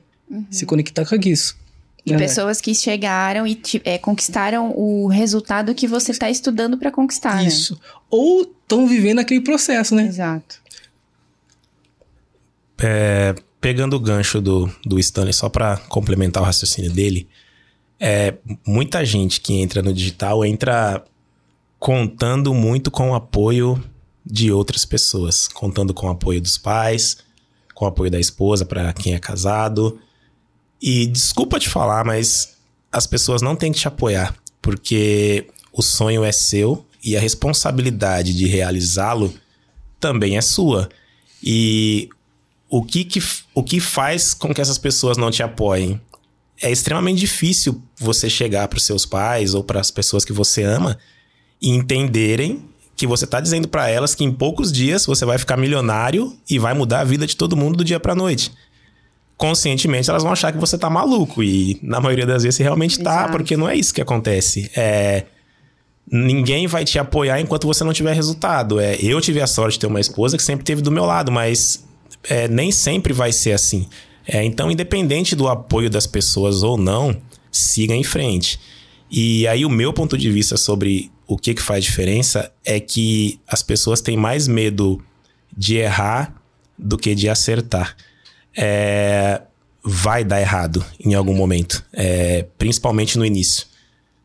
[0.51, 1.57] se conectar com isso.
[2.05, 2.19] E né?
[2.19, 7.37] pessoas que chegaram e ti- é, conquistaram o resultado que você está estudando para conquistar,
[7.37, 7.47] né?
[7.47, 7.79] Isso.
[8.11, 10.07] Ou estão vivendo aquele processo, né?
[10.07, 10.61] Exato.
[12.83, 17.29] É, pegando o gancho do, do Stanley, só para complementar o raciocínio dele,
[18.01, 18.35] é,
[18.67, 21.05] muita gente que entra no digital entra
[21.83, 23.83] contando muito com o apoio
[24.25, 27.17] de outras pessoas, contando com o apoio dos pais,
[27.75, 29.99] com o apoio da esposa para quem é casado.
[30.81, 32.57] E desculpa te falar, mas
[32.93, 38.33] as pessoas não têm que te apoiar, porque o sonho é seu e a responsabilidade
[38.33, 39.35] de realizá-lo
[39.99, 40.89] também é sua.
[41.43, 42.09] E
[42.71, 43.21] o que, que,
[43.53, 46.01] o que faz com que essas pessoas não te apoiem?
[46.63, 50.63] É extremamente difícil você chegar para os seus pais ou para as pessoas que você
[50.63, 50.97] ama
[51.63, 52.65] e entenderem
[52.97, 56.59] que você está dizendo para elas que em poucos dias você vai ficar milionário e
[56.59, 58.53] vai mudar a vida de todo mundo do dia para noite.
[59.37, 62.99] Conscientemente elas vão achar que você tá maluco e na maioria das vezes você realmente
[62.99, 63.33] tá, Exato.
[63.33, 64.71] porque não é isso que acontece.
[64.77, 65.25] É
[66.11, 68.81] ninguém vai te apoiar enquanto você não tiver resultado.
[68.81, 71.31] É, eu tive a sorte de ter uma esposa que sempre esteve do meu lado,
[71.31, 71.85] mas
[72.25, 73.87] é, nem sempre vai ser assim.
[74.27, 77.17] É, então, independente do apoio das pessoas ou não,
[77.51, 78.59] siga em frente.
[79.11, 83.41] E aí, o meu ponto de vista sobre o que, que faz diferença é que
[83.47, 85.03] as pessoas têm mais medo
[85.57, 86.35] de errar
[86.79, 87.97] do que de acertar.
[88.57, 89.43] É,
[89.83, 93.67] vai dar errado em algum momento, é, principalmente no início.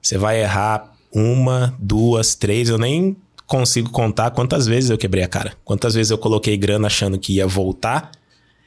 [0.02, 5.28] Você vai errar uma, duas, três, eu nem consigo contar quantas vezes eu quebrei a
[5.28, 5.54] cara.
[5.64, 8.12] Quantas vezes eu coloquei grana achando que ia voltar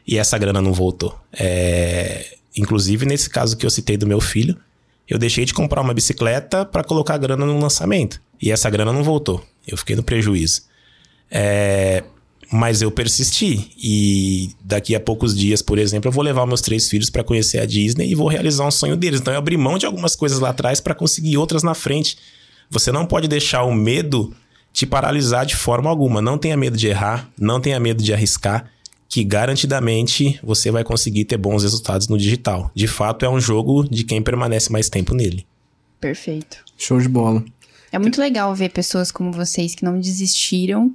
[0.07, 1.19] e essa grana não voltou.
[1.33, 4.57] É, inclusive, nesse caso que eu citei do meu filho,
[5.11, 8.23] eu deixei de comprar uma bicicleta para colocar grana no lançamento.
[8.41, 9.45] E essa grana não voltou.
[9.67, 10.63] Eu fiquei no prejuízo.
[11.29, 12.05] É,
[12.53, 13.73] mas eu persisti.
[13.77, 17.59] E daqui a poucos dias, por exemplo, eu vou levar meus três filhos para conhecer
[17.59, 19.21] a Disney e vou realizar um sonho deles.
[19.21, 22.17] Então eu abri mão de algumas coisas lá atrás para conseguir outras na frente.
[22.71, 24.33] Você não pode deixar o medo
[24.73, 26.23] te paralisar de forma alguma.
[26.23, 28.71] Não tenha medo de errar, não tenha medo de arriscar,
[29.11, 32.71] que garantidamente você vai conseguir ter bons resultados no digital.
[32.73, 35.45] De fato, é um jogo de quem permanece mais tempo nele.
[36.01, 36.59] Perfeito.
[36.79, 37.45] Show de bola.
[37.91, 40.95] É muito legal ver pessoas como vocês que não desistiram.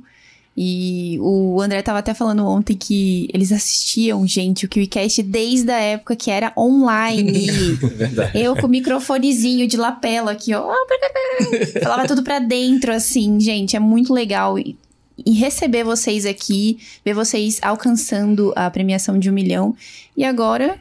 [0.56, 5.78] E o André tava até falando ontem que eles assistiam, gente, o KiwiCast desde a
[5.78, 7.50] época que era online.
[8.34, 10.74] Eu com o microfonezinho de lapela aqui, ó.
[11.84, 13.76] Falava tudo pra dentro, assim, gente.
[13.76, 14.58] É muito legal.
[14.58, 14.78] E,
[15.18, 19.76] e receber vocês aqui, ver vocês alcançando a premiação de um milhão.
[20.16, 20.78] E agora,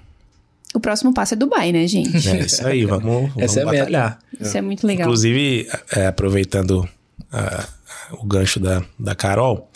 [0.75, 2.29] o próximo passo é Dubai, né, gente?
[2.29, 3.79] É isso aí, vamos, vamos é meta.
[3.79, 4.19] batalhar.
[4.41, 5.07] Isso é muito legal.
[5.07, 6.89] Inclusive, é, aproveitando
[7.33, 7.69] ah,
[8.13, 9.71] o gancho da, da Carol,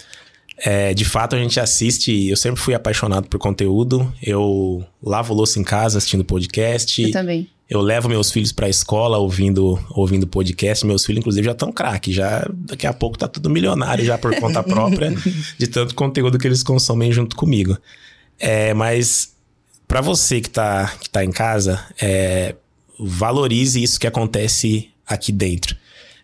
[0.59, 2.28] é, de fato a gente assiste.
[2.28, 4.12] Eu sempre fui apaixonado por conteúdo.
[4.22, 7.00] Eu lavo louça em casa assistindo podcast.
[7.00, 7.48] Eu também.
[7.68, 10.86] Eu levo meus filhos pra escola ouvindo ouvindo podcast.
[10.86, 12.12] Meus filhos, inclusive, já estão craque.
[12.12, 15.14] Já daqui a pouco tá tudo milionário já por conta própria
[15.58, 17.76] de tanto conteúdo que eles consomem junto comigo.
[18.38, 19.34] É, mas
[19.86, 22.54] para você que tá, que tá em casa, é,
[22.98, 25.76] valorize isso que acontece aqui dentro.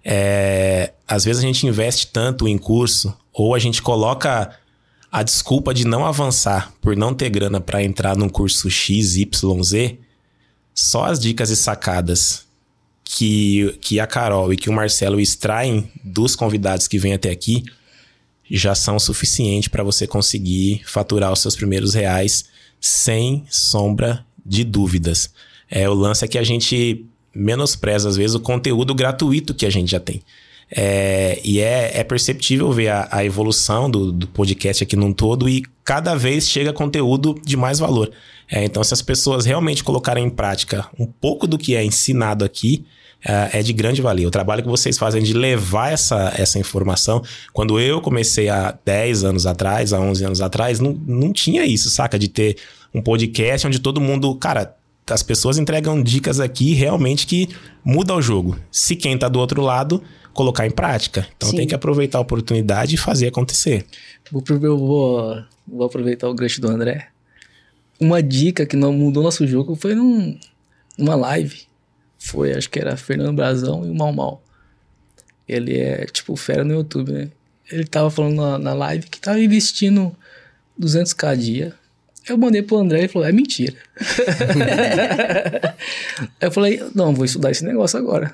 [0.04, 4.50] É, às vezes a gente investe tanto em curso ou a gente coloca
[5.10, 9.62] a desculpa de não avançar por não ter grana para entrar num curso X, Y,
[9.62, 9.98] Z.
[10.74, 12.44] Só as dicas e sacadas
[13.04, 17.64] que, que a Carol e que o Marcelo extraem dos convidados que vêm até aqui
[18.50, 22.46] já são suficiente para você conseguir faturar os seus primeiros reais
[22.80, 25.30] sem sombra de dúvidas.
[25.70, 29.70] É, o lance é que a gente menospreza, às vezes, o conteúdo gratuito que a
[29.70, 30.22] gente já tem.
[30.76, 35.48] É, e é, é perceptível ver a, a evolução do, do podcast aqui num todo
[35.48, 38.10] e cada vez chega conteúdo de mais valor.
[38.50, 42.44] É, então, se as pessoas realmente colocarem em prática um pouco do que é ensinado
[42.44, 42.84] aqui,
[43.24, 44.26] é, é de grande valia.
[44.26, 47.22] O trabalho que vocês fazem de levar essa, essa informação.
[47.52, 51.88] Quando eu comecei há 10 anos atrás, há 11 anos atrás, não, não tinha isso,
[51.88, 52.18] saca?
[52.18, 52.56] De ter
[52.92, 54.34] um podcast onde todo mundo.
[54.34, 54.74] Cara,
[55.08, 57.48] as pessoas entregam dicas aqui realmente que
[57.84, 58.58] muda o jogo.
[58.70, 60.02] Se quem tá do outro lado
[60.34, 61.26] colocar em prática.
[61.36, 61.56] Então Sim.
[61.56, 63.86] tem que aproveitar a oportunidade e fazer acontecer.
[64.30, 64.42] Vou,
[64.76, 67.08] vou, vou aproveitar o gancho do André.
[67.98, 70.38] Uma dica que não mudou nosso jogo foi num,
[70.98, 71.62] numa live.
[72.18, 74.42] Foi, acho que era Fernando Brazão e o Mal Mal.
[75.48, 77.30] Ele é, tipo, fera no YouTube, né?
[77.70, 80.14] Ele tava falando na, na live que tava investindo
[80.80, 81.74] 200k a dia.
[82.26, 83.76] Eu mandei pro André e ele falou, é mentira.
[86.40, 88.32] Aí eu falei, não, vou estudar esse negócio agora.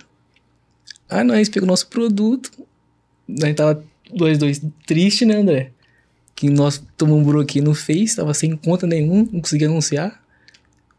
[1.11, 2.51] Aí nós pegamos nosso produto,
[3.43, 3.85] A gente tava
[4.15, 5.73] dois, dois triste, né, André?
[6.35, 10.23] Que nós tomamos um aqui no Face, tava sem conta nenhum, não conseguia anunciar.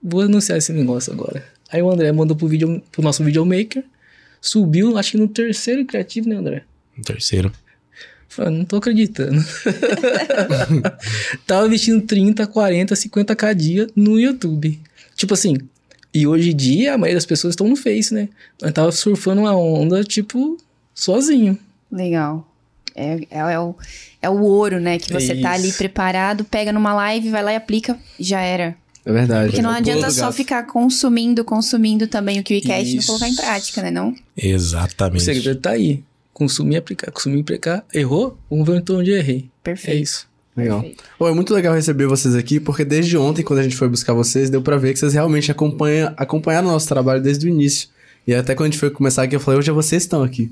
[0.04, 1.44] Vou anunciar esse negócio agora.
[1.72, 3.84] Aí o André mandou pro, video, pro nosso videomaker,
[4.42, 6.64] subiu, acho que no terceiro criativo, né, André?
[6.98, 7.52] No terceiro.
[8.28, 9.44] Falei, não tô acreditando.
[11.46, 14.80] Tava investindo 30, 40, 50 k dia no YouTube.
[15.16, 15.58] Tipo assim,
[16.14, 18.30] e hoje em dia a maioria das pessoas estão no Face, né?
[18.62, 20.58] Eu tava surfando uma onda, tipo,
[20.94, 21.58] sozinho.
[21.92, 22.48] Legal.
[22.96, 23.76] É, é, é o,
[24.22, 25.00] é o ouro, né?
[25.00, 25.78] Que você tá ali Isso.
[25.78, 28.76] preparado, pega numa live, vai lá e aplica, já era.
[29.06, 29.48] É verdade.
[29.48, 30.34] Porque não É o adianta só gato.
[30.36, 33.08] ficar consumindo, consumindo também o KiwiCast e não Isso.
[33.08, 33.90] colocar em prática, né?
[33.90, 34.10] Não?
[34.10, 35.24] O Exatamente.
[35.24, 36.04] segredo tá aí.
[36.34, 37.84] Consumir, aplicar, consumir, aplicar.
[37.94, 38.38] Errou?
[38.50, 39.50] Vamos ver então onde errei.
[39.64, 39.98] Perfeito.
[39.98, 40.28] É isso.
[40.56, 40.84] Legal.
[41.18, 44.14] Pô, é muito legal receber vocês aqui, porque desde ontem, quando a gente foi buscar
[44.14, 47.88] vocês, deu pra ver que vocês realmente acompanham, acompanharam o nosso trabalho desde o início.
[48.28, 50.52] E até quando a gente foi começar aqui, eu falei, hoje vocês estão aqui.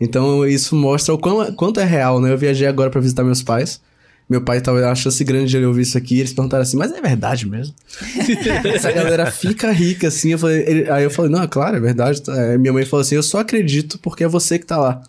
[0.00, 2.32] Então isso mostra o quão- quanto é real, né?
[2.32, 3.80] Eu viajei agora pra visitar meus pais.
[4.28, 6.18] Meu pai tava uma chance grande de ele ouvir isso aqui.
[6.18, 7.72] Eles perguntaram assim, mas é verdade mesmo?
[8.74, 10.32] Essa galera fica rica assim.
[10.32, 12.20] Eu falei, ele- aí eu falei, não, é claro, é verdade.
[12.28, 15.00] Aí minha mãe falou assim, eu só acredito porque é você que tá lá.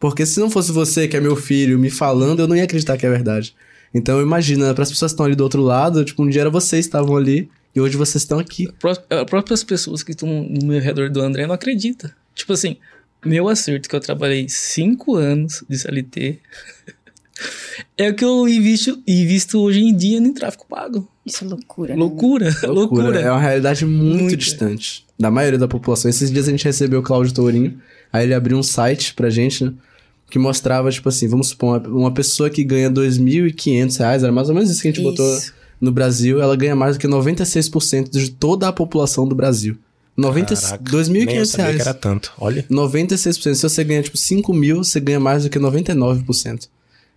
[0.00, 2.96] Porque se não fosse você, que é meu filho, me falando, eu não ia acreditar
[2.96, 3.54] que é verdade.
[3.94, 6.50] Então imagina, para as pessoas que estão ali do outro lado, tipo, um dia era
[6.50, 8.68] vocês que estavam ali e hoje vocês estão aqui.
[8.82, 12.10] As próprias pessoas que estão no meu redor do André não acreditam.
[12.34, 12.76] Tipo assim,
[13.24, 16.40] meu acerto que eu trabalhei cinco anos de CLT
[17.96, 21.08] é o que eu invisto, invisto hoje em dia em tráfico pago.
[21.24, 21.94] Isso é loucura.
[21.94, 22.00] né?
[22.00, 23.20] Loucura, loucura.
[23.20, 24.36] É uma realidade muito Muita.
[24.36, 26.08] distante da maioria da população.
[26.08, 27.80] Esses dias a gente recebeu o Cláudio Tourinho,
[28.12, 29.72] aí ele abriu um site pra gente, né?
[30.34, 34.48] Que mostrava, tipo assim, vamos supor, uma- uma pessoa que ganha 2.500 reais, era mais
[34.48, 35.54] ou menos isso que a gente botou Isso.
[35.80, 39.76] no Brasil, ela ganha mais do que 96% de toda a população do Brasil.
[40.16, 41.76] 90, Caraca, R$ nem eu 2.500 sabia reais.
[41.76, 42.32] que era tanto.
[42.36, 42.64] Olha.
[42.68, 43.54] 96%.
[43.54, 46.68] Se você ganha, tipo, 5 mil, você ganha mais do que 99%.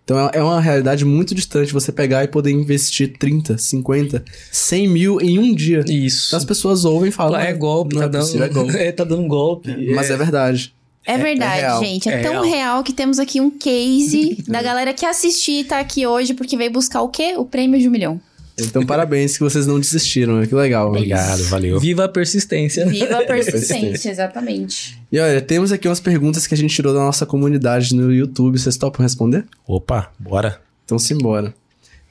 [0.04, 4.86] Então é- é uma realidade muito distante você pegar e poder investir 30, 50, 100
[4.86, 5.84] mil em um dia.
[5.88, 6.28] Isso.
[6.28, 7.40] Então as pessoas ouvem e falam.
[7.40, 8.76] É golpe, não tá, é dando, possível, é golpe.
[8.78, 9.92] é, tá dando golpe.
[9.92, 10.72] Mas é verdade.
[11.08, 11.82] É verdade, real.
[11.84, 12.08] gente.
[12.08, 12.44] É, É tão real.
[12.44, 12.84] real.
[12.84, 16.70] que temos aqui um case da galera que assistir e tá aqui hoje porque veio
[16.70, 17.34] buscar o quê?
[17.36, 18.20] O prêmio de um milhão.
[18.60, 20.46] Então parabéns que vocês não desistiram, né?
[20.46, 20.88] Que legal.
[20.88, 21.78] Obrigado, valeu.
[21.78, 22.84] Viva a persistência.
[22.86, 24.98] Viva a persistência, exatamente.
[25.12, 28.58] E olha, temos aqui umas perguntas que a gente tirou da nossa comunidade no YouTube.
[28.58, 29.44] Vocês topam responder?
[29.66, 30.60] Opa, bora.
[30.84, 31.54] Então simbora.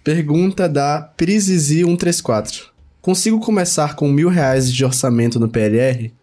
[0.04, 2.68] Pergunta da Prizizi134.
[3.02, 6.14] Consigo começar com mil reais de orçamento no PLR?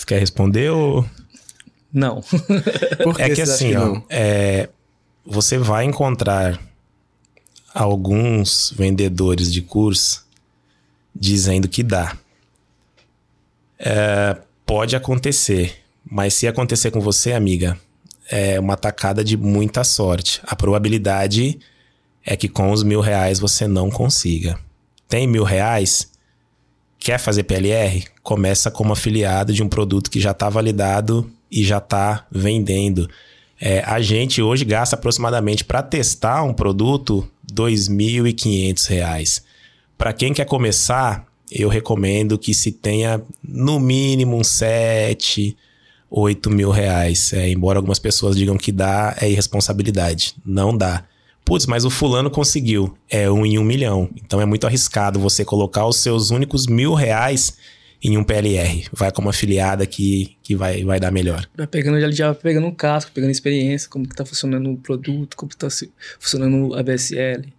[0.00, 1.04] Você quer responder ou...
[1.92, 2.22] Não.
[3.04, 4.70] Por É que assim, ó, é,
[5.26, 6.58] você vai encontrar
[7.74, 10.26] alguns vendedores de curso
[11.14, 12.16] dizendo que dá.
[13.78, 15.76] É, pode acontecer,
[16.10, 17.78] mas se acontecer com você, amiga,
[18.30, 20.40] é uma tacada de muita sorte.
[20.44, 21.58] A probabilidade
[22.24, 24.58] é que com os mil reais você não consiga.
[25.06, 26.10] Tem mil reais?
[27.00, 28.04] Quer fazer PLR?
[28.22, 33.08] Começa como afiliado de um produto que já está validado e já está vendendo.
[33.58, 39.42] É, a gente hoje gasta aproximadamente para testar um produto 2.500 reais.
[39.96, 45.56] Para quem quer começar, eu recomendo que se tenha no mínimo uns 7,
[46.10, 47.32] 8 mil reais.
[47.32, 50.34] É, embora algumas pessoas digam que dá, é irresponsabilidade.
[50.44, 51.04] Não dá.
[51.50, 52.96] Putz, mas o fulano conseguiu.
[53.10, 54.08] É um em um milhão.
[54.14, 57.58] Então é muito arriscado você colocar os seus únicos mil reais
[58.00, 58.86] em um PLR.
[58.92, 61.44] Vai como afiliada que, que vai, vai dar melhor.
[61.56, 64.76] Vai pegando, já, já vai pegando um casco, pegando experiência, como que tá funcionando o
[64.76, 65.66] produto, como que tá
[66.20, 67.52] funcionando a BSL.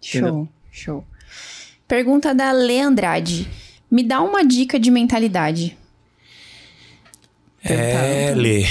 [0.00, 1.04] Show, show.
[1.86, 3.48] Pergunta da Lê Andrade.
[3.88, 5.78] Me dá uma dica de mentalidade.
[7.62, 8.64] É, Lê.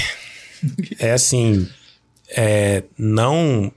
[0.98, 1.66] É assim,
[2.28, 3.72] é, não,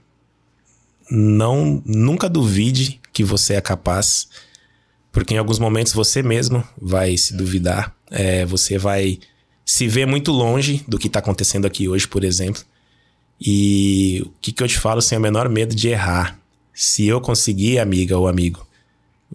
[1.10, 4.28] não, nunca duvide que você é capaz,
[5.10, 7.94] porque em alguns momentos você mesmo vai se duvidar.
[8.10, 9.18] É, você vai
[9.64, 12.62] se ver muito longe do que está acontecendo aqui hoje, por exemplo.
[13.40, 16.38] E o que, que eu te falo sem o menor medo de errar?
[16.74, 18.66] Se eu conseguir, amiga ou amigo,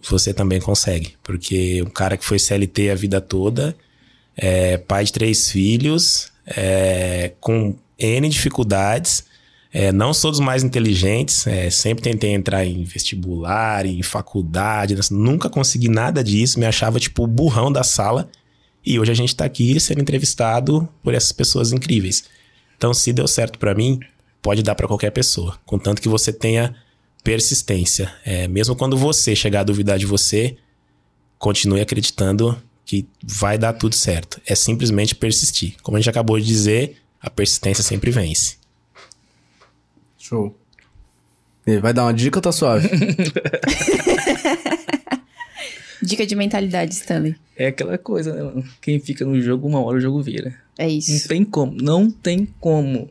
[0.07, 1.15] você também consegue.
[1.23, 3.75] Porque um cara que foi CLT a vida toda,
[4.35, 9.25] é, pai de três filhos, é, com N dificuldades.
[9.77, 15.49] É, não sou dos mais inteligentes, é, sempre tentei entrar em vestibular, em faculdade, nunca
[15.49, 18.29] consegui nada disso, me achava tipo o burrão da sala.
[18.85, 22.23] E hoje a gente tá aqui sendo entrevistado por essas pessoas incríveis.
[22.77, 23.99] Então, se deu certo para mim,
[24.41, 26.73] pode dar para qualquer pessoa, contanto que você tenha
[27.21, 28.13] persistência.
[28.23, 30.55] É, mesmo quando você chegar a duvidar de você,
[31.37, 34.39] continue acreditando que vai dar tudo certo.
[34.47, 35.75] É simplesmente persistir.
[35.83, 38.63] Como a gente acabou de dizer, a persistência sempre vence.
[40.27, 40.57] Show.
[41.67, 42.89] E aí, vai dar uma dica ou tá suave?
[46.01, 47.35] Dica de mentalidade, Stanley.
[47.55, 48.63] É aquela coisa, né, mano?
[48.81, 50.55] Quem fica no jogo, uma hora o jogo vira.
[50.77, 51.27] É Não isso.
[51.27, 53.09] tem como, não tem como.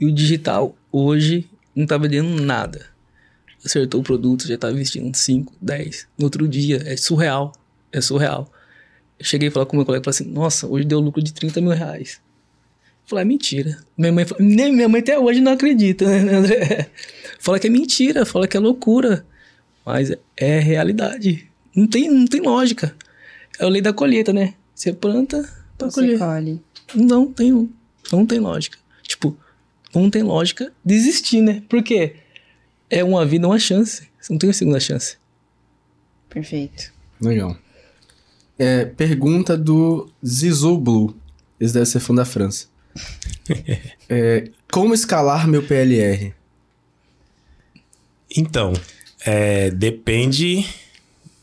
[0.00, 2.86] E o digital hoje não tá vendendo nada.
[3.64, 6.06] Acertou o produto, já tá investindo 5, 10.
[6.18, 7.52] No outro dia, é surreal.
[7.92, 8.50] É surreal.
[9.18, 11.32] Eu cheguei a falar com meu colega e falei assim: Nossa, hoje deu lucro de
[11.32, 12.20] 30 mil reais.
[13.08, 13.78] Eu falei: é mentira.
[13.96, 16.90] Minha mãe, nem minha mãe até hoje não acredita, né, André?
[17.40, 19.24] Fala que é mentira, fala que é loucura.
[19.84, 21.48] Mas é realidade.
[21.74, 22.94] Não tem, não tem lógica.
[23.58, 24.52] É a lei da colheita, né?
[24.74, 25.42] Você planta
[25.78, 26.18] pra Você colher.
[26.18, 26.62] colhe.
[26.94, 27.70] Não tem,
[28.12, 28.76] não tem lógica.
[29.02, 29.34] Tipo,
[29.94, 31.62] não tem lógica de existir, né?
[31.68, 32.16] Porque
[32.90, 34.06] é uma vida, uma chance.
[34.20, 35.16] Você não tem uma segunda chance.
[36.28, 36.92] Perfeito.
[37.20, 37.56] Legal.
[38.58, 41.16] É, pergunta do Zizou Blue.
[41.58, 42.66] Esse deve ser fã da França.
[44.10, 46.34] É, como escalar meu PLR?
[48.34, 48.72] Então,
[49.24, 50.66] é, depende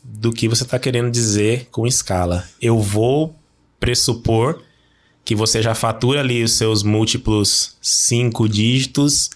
[0.02, 2.48] do que você está querendo dizer com escala.
[2.60, 3.34] Eu vou
[3.78, 4.62] pressupor
[5.24, 9.30] que você já fatura ali os seus múltiplos 5 dígitos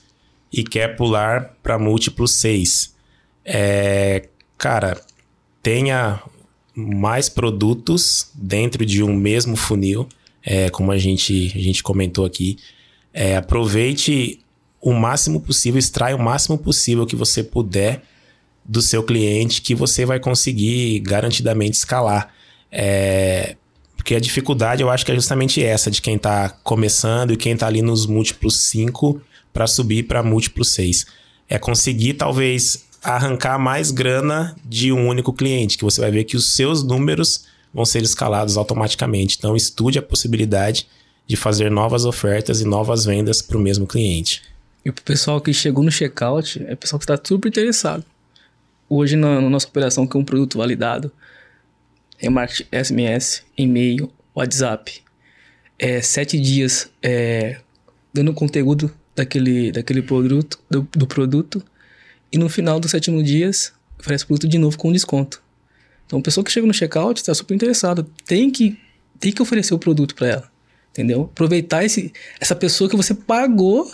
[0.52, 2.94] e quer pular para múltiplos 6.
[3.44, 5.00] É, cara,
[5.62, 6.22] tenha
[6.74, 10.08] mais produtos dentro de um mesmo funil,
[10.44, 12.58] é, como a gente, a gente comentou aqui.
[13.12, 14.40] É, aproveite
[14.80, 18.02] o máximo possível, extrai o máximo possível que você puder
[18.64, 22.32] do seu cliente, que você vai conseguir garantidamente escalar.
[22.70, 23.56] É,
[23.96, 27.52] porque a dificuldade eu acho que é justamente essa, de quem está começando e quem
[27.52, 29.20] está ali nos múltiplos 5
[29.52, 31.06] para subir para múltiplos 6.
[31.48, 36.36] É conseguir talvez arrancar mais grana de um único cliente, que você vai ver que
[36.36, 39.36] os seus números vão ser escalados automaticamente.
[39.38, 40.86] Então estude a possibilidade
[41.26, 44.42] de fazer novas ofertas e novas vendas para o mesmo cliente.
[44.84, 48.04] E pro pessoal que chegou no checkout, é o pessoal que está super interessado.
[48.88, 51.12] Hoje, na, na nossa operação, que é um produto validado,
[52.18, 55.02] remarketing SMS, e-mail, WhatsApp,
[55.78, 57.60] é, sete dias é,
[58.12, 61.62] dando conteúdo daquele, daquele produto, do, do produto,
[62.32, 65.42] e no final dos sétimo dias, oferece o produto de novo com desconto.
[66.10, 68.04] Então, a pessoa que chega no checkout está super interessada.
[68.26, 68.76] Tem que,
[69.20, 70.50] tem que oferecer o produto para ela.
[70.90, 71.30] Entendeu?
[71.30, 73.88] Aproveitar esse, essa pessoa que você pagou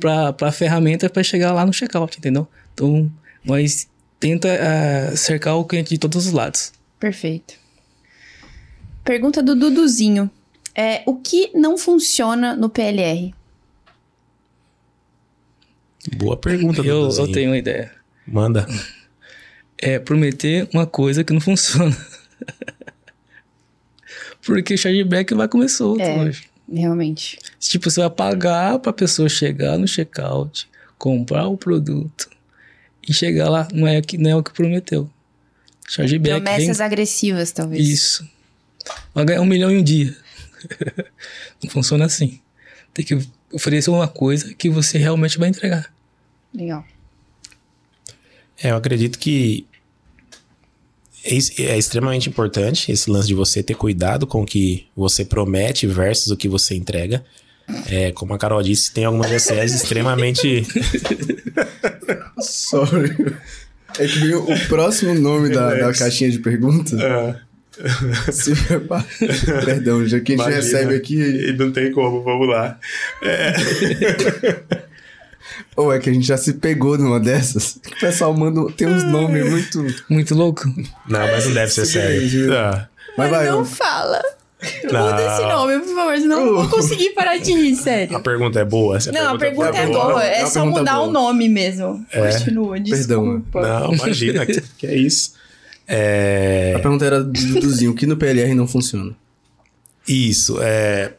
[0.00, 2.48] para a ferramenta para chegar lá no checkout, entendeu?
[2.74, 3.08] Então,
[3.44, 3.88] nós
[4.18, 6.72] tenta eh, cercar o cliente de todos os lados.
[6.98, 7.54] Perfeito.
[9.04, 10.28] Pergunta do Duduzinho.
[10.74, 13.32] É, o que não funciona no PLR?
[16.16, 17.32] Boa pergunta, Eu, eu Duduzinho.
[17.32, 17.92] tenho uma ideia.
[18.26, 18.66] Manda.
[19.82, 21.94] É prometer uma coisa que não funciona.
[24.44, 26.16] Porque o chargeback vai comer solto É.
[26.18, 26.44] hoje.
[26.72, 27.38] Realmente.
[27.60, 32.30] Tipo, você vai pagar pra pessoa chegar no checkout, comprar o produto
[33.06, 35.10] e chegar lá, não é, que, não é o que prometeu.
[35.88, 37.86] Chargeback vem Promessas agressivas, talvez.
[37.86, 38.26] Isso.
[39.14, 40.16] Vai ganhar um milhão em um dia.
[41.62, 42.40] Não funciona assim.
[42.94, 43.18] Tem que
[43.52, 45.92] oferecer uma coisa que você realmente vai entregar.
[46.54, 46.84] Legal.
[48.62, 49.66] É, eu acredito que
[51.24, 55.86] é é extremamente importante esse lance de você ter cuidado com o que você promete
[55.86, 57.24] versus o que você entrega.
[57.86, 60.66] É, como a Carol disse, tem algumas GCs extremamente.
[62.40, 63.14] Sorry.
[63.98, 66.98] É que veio o próximo nome da, da caixinha de perguntas.
[68.32, 69.06] Se prepara.
[69.64, 70.56] Perdão, já que a gente Imagina.
[70.56, 71.20] recebe aqui.
[71.20, 72.78] E não tem como, vamos lá.
[75.76, 77.78] Ou é que a gente já se pegou numa dessas?
[77.96, 78.70] O pessoal manda.
[78.72, 79.86] Tem uns nomes muito.
[80.08, 80.64] Muito louco?
[81.08, 82.52] Não, mas não deve ser sério.
[82.54, 84.20] Ah, Mas vai, não eu- fala.
[84.92, 85.10] Não.
[85.10, 88.16] Muda esse nome, por favor, senão eu não vou conseguir parar de rir, sério.
[88.16, 89.00] a pergunta é boa.
[89.00, 90.04] Se Não, a pergunta é boa.
[90.04, 90.24] boa.
[90.24, 91.08] É É só pergunta mudar boa.
[91.08, 92.06] o nome mesmo.
[92.12, 92.30] É.
[92.32, 93.24] Continua, Perdão.
[93.40, 93.60] desculpa.
[93.60, 95.32] Não, imagina, que, que é isso.
[95.88, 96.74] É.
[96.76, 99.12] A pergunta era do Duduzinho: o que no PLR não funciona?
[100.06, 101.12] Isso, é.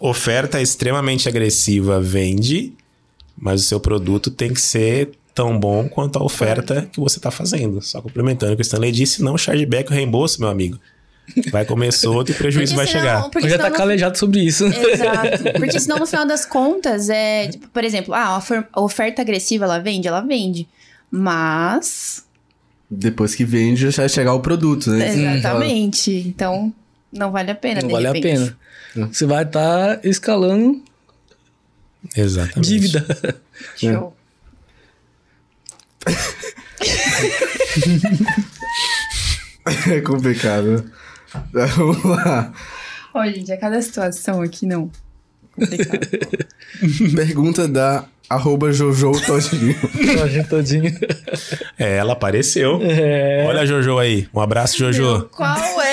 [0.00, 2.72] Oferta extremamente agressiva vende,
[3.40, 7.30] mas o seu produto tem que ser tão bom quanto a oferta que você está
[7.30, 7.80] fazendo.
[7.80, 10.78] Só complementando o que o Stanley disse, não chargeback o reembolso, meu amigo.
[11.52, 13.22] Vai comer solto e o prejuízo vai senão- chegar.
[13.30, 14.64] Porque Eu já tá senão no- calejado sobre isso.
[14.66, 15.42] Exato.
[15.60, 17.48] Porque senão, no final das contas, é.
[17.48, 20.08] tipo, por exemplo, ah, a ofer- a oferta agressiva ela vende?
[20.08, 20.66] Ela vende.
[21.10, 22.24] Mas.
[22.90, 25.36] Depois que vende, já vai chegar o produto, né?
[25.38, 26.10] Exatamente.
[26.26, 26.72] Então,
[27.12, 27.82] não vale a pena.
[27.82, 28.54] Não vale a repente.
[28.94, 29.08] pena.
[29.12, 30.82] Você vai estar escalando
[32.16, 32.68] Exatamente.
[32.68, 33.06] dívida.
[33.76, 34.16] Show.
[39.90, 40.90] É complicado.
[41.52, 42.52] Vamos lá.
[43.12, 44.90] Olha, gente, a cada situação aqui, não.
[45.52, 46.08] Complicado.
[47.14, 49.74] Pergunta da arroba Jojo Todinho.
[50.16, 50.98] Todinho, todinho.
[51.78, 52.80] É, ela apareceu.
[53.46, 54.26] Olha a Jojo aí.
[54.32, 55.28] Um abraço, Jojo.
[55.32, 55.87] Qual é.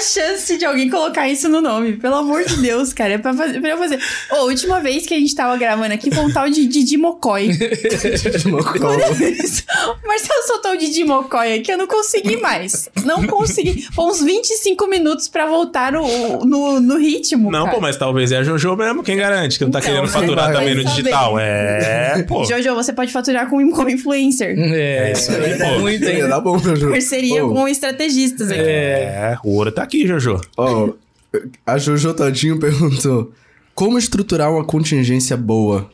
[0.00, 1.92] É a chance de alguém colocar isso no nome?
[1.92, 3.12] Pelo amor de Deus, cara.
[3.12, 3.98] É pra, fazer, pra eu fazer.
[4.32, 6.96] Ô, a última vez que a gente tava gravando aqui foi um tal de Didi
[6.96, 7.50] Mocói.
[8.48, 12.88] o Marcelo soltou o Didi Mocói aqui, eu não consegui mais.
[13.04, 13.82] Não consegui.
[13.92, 17.50] Foi uns 25 minutos pra voltar no, no, no ritmo.
[17.50, 17.76] Não, cara.
[17.76, 19.02] pô, mas talvez é a Jojo mesmo.
[19.02, 20.12] Quem garante que não tá Então, querendo né?
[20.12, 21.38] faturar Vai também no digital?
[21.38, 22.42] É, pô.
[22.44, 24.58] Jojo, você pode faturar com, como influencer.
[24.58, 25.78] É, isso aí, pô.
[25.80, 26.18] Muito, hein?
[26.18, 26.88] Ia dar bom, Jojo.
[26.90, 28.60] Parceria com estrategistas aqui.
[28.60, 30.40] É, o ouro tá aqui, Jojo.
[30.56, 30.90] ó,
[31.66, 33.32] a Jojo Todinho perguntou:
[33.74, 35.90] Como estruturar uma contingência boa?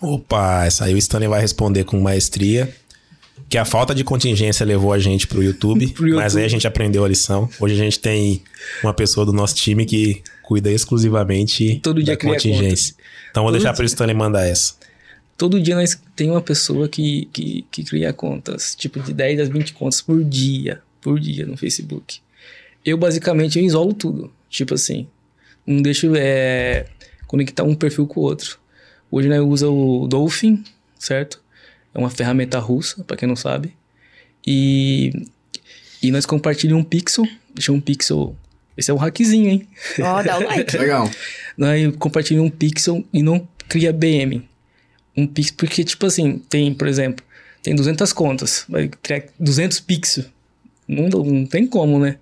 [0.00, 2.74] Opa, essa aí o Stanley vai responder com maestria.
[3.48, 6.22] Que a falta de contingência levou a gente pro YouTube, Pro YouTube.
[6.22, 7.48] mas aí a gente aprendeu a lição.
[7.58, 8.42] Hoje a gente tem
[8.82, 12.94] uma pessoa do nosso time que cuida exclusivamente Todo dia da contingência.
[13.30, 13.84] Então vou Todo deixar pro.
[13.84, 14.74] Stanley mandar essa.
[15.36, 19.44] Todo dia nós tem uma pessoa que, que, que cria contas, tipo de 10 a
[19.44, 22.20] 20 contas por dia, por dia no Facebook.
[22.84, 25.06] Eu basicamente eu isolo tudo, tipo assim,
[25.66, 26.86] não deixo é,
[27.26, 28.58] conectar um perfil com o outro.
[29.10, 30.64] Hoje nós usa o Dolphin,
[30.98, 31.42] certo?
[31.94, 33.74] É uma ferramenta russa, para quem não sabe.
[34.46, 35.12] E,
[36.02, 38.34] e nós compartilhamos um pixel, deixa um pixel,
[38.76, 39.68] esse é um hackzinho, hein?
[40.00, 40.76] Ó, dá o like.
[40.76, 41.10] Legal.
[41.56, 44.42] Nós compartilhamos um pixel e não cria BM.
[45.16, 47.24] Um pixel, porque, tipo assim, tem, por exemplo,
[47.62, 50.26] tem 200 contas, vai criar 200 pixels.
[50.88, 52.16] Não, não tem como, né?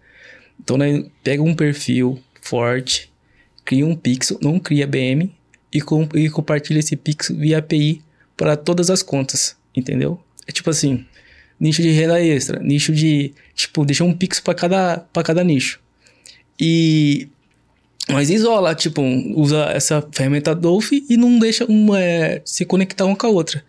[0.61, 3.11] Então, nós pega um perfil forte,
[3.65, 5.31] cria um pixel, não cria BM
[5.73, 8.03] e, com, e compartilha esse pixel via API
[8.37, 10.21] para todas as contas, entendeu?
[10.47, 11.05] É tipo assim,
[11.61, 15.81] nicho de renda extra, nicho de, tipo, deixa um pixel para cada, cada nicho.
[16.59, 17.29] E
[18.11, 19.03] mas isola, tipo,
[19.37, 23.63] usa essa ferramenta Dolphin e não deixa uma é, se conectar uma com a outra.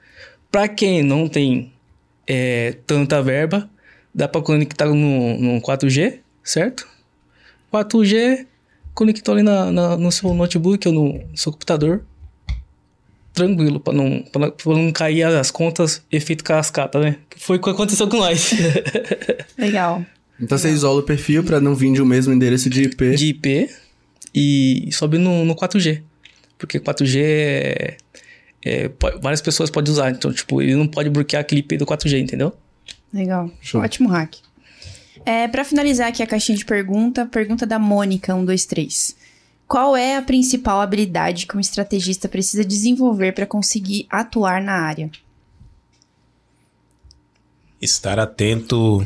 [0.50, 1.74] Pra quem não tem
[2.26, 3.70] é, tanta verba,
[4.16, 6.20] dá pra conectar no, no 4G,
[6.50, 6.88] certo?
[7.72, 8.46] 4G,
[8.94, 12.04] conectou ali na, na- no seu notebook ou no seu computador.
[13.34, 17.18] Tranquilo, pra não, pra não, pra não cair as contas efeito cascata, né?
[17.30, 18.52] Que foi o que aconteceu com nós.
[19.58, 20.04] Legal.
[20.42, 23.16] Então você isola o perfil pra não vir de um mesmo endereço de IP.
[23.16, 23.70] de IP
[24.34, 26.02] e sobe no, no 4G.
[26.58, 27.98] Porque 4G é,
[28.66, 28.90] é,
[29.22, 30.10] várias pessoas podem usar.
[30.12, 32.52] Então, tipo, ele não pode bloquear aquele IP do 4G, entendeu?
[33.14, 33.50] Legal.
[33.62, 33.82] Show.
[33.82, 34.36] Ótimo hack.
[35.30, 39.16] É, para finalizar aqui a caixinha de pergunta, pergunta da Mônica, 123.
[39.68, 45.12] Qual é a principal habilidade que um estrategista precisa desenvolver para conseguir atuar na área?
[47.80, 49.06] Estar atento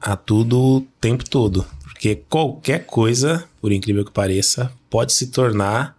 [0.00, 1.64] a tudo o tempo todo.
[1.84, 5.96] Porque qualquer coisa, por incrível que pareça, pode se tornar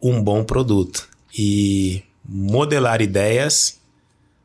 [0.00, 1.08] um bom produto.
[1.36, 3.80] E modelar ideias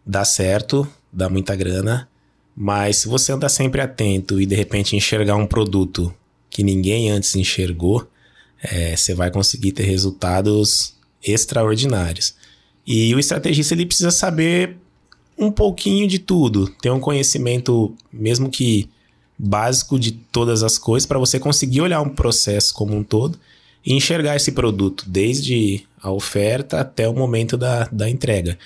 [0.04, 2.10] dá certo, dá muita grana,
[2.60, 6.12] mas se você andar sempre atento e de repente enxergar um produto
[6.50, 8.10] que ninguém antes enxergou,
[8.64, 12.34] é, você vai conseguir ter resultados extraordinários.
[12.86, 14.76] E o estrategista ele precisa saber
[15.38, 18.90] um pouquinho de tudo, ter um conhecimento, mesmo que
[19.38, 23.40] básico de todas as coisas, para você conseguir olhar um processo como um todo
[23.86, 28.58] e enxergar esse produto, desde a oferta até o momento da, da entrega.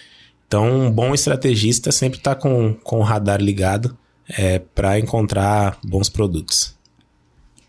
[0.52, 3.98] Então, um bom estrategista sempre está com, com o radar ligado
[4.28, 6.76] é, para encontrar bons produtos.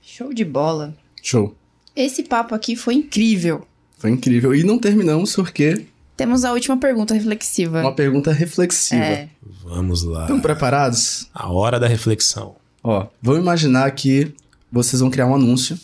[0.02, 0.92] Show de bola.
[1.22, 1.54] Show.
[1.94, 3.64] Esse papo aqui foi incrível.
[3.98, 4.52] Foi incrível.
[4.52, 7.82] E não terminamos porque Temos a última pergunta reflexiva.
[7.82, 9.00] uma pergunta reflexiva.
[9.00, 9.28] É.
[9.62, 10.22] Vamos lá.
[10.22, 11.28] Estão preparados?
[11.32, 12.56] A hora da reflexão.
[12.82, 14.34] Ó, vamos imaginar que
[14.72, 15.78] vocês vão criar um anúncio,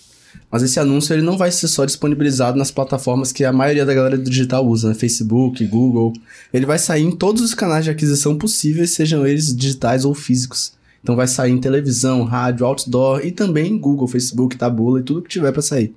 [0.50, 3.92] mas esse anúncio ele não vai ser só disponibilizado nas plataformas que a maioria da
[3.92, 4.94] galera do digital usa, né?
[4.94, 6.12] Facebook, Google.
[6.52, 10.72] Ele vai sair em todos os canais de aquisição possíveis, sejam eles digitais ou físicos.
[11.02, 15.22] Então vai sair em televisão, rádio, outdoor e também em Google, Facebook, Tabula e tudo
[15.22, 15.94] que tiver para sair.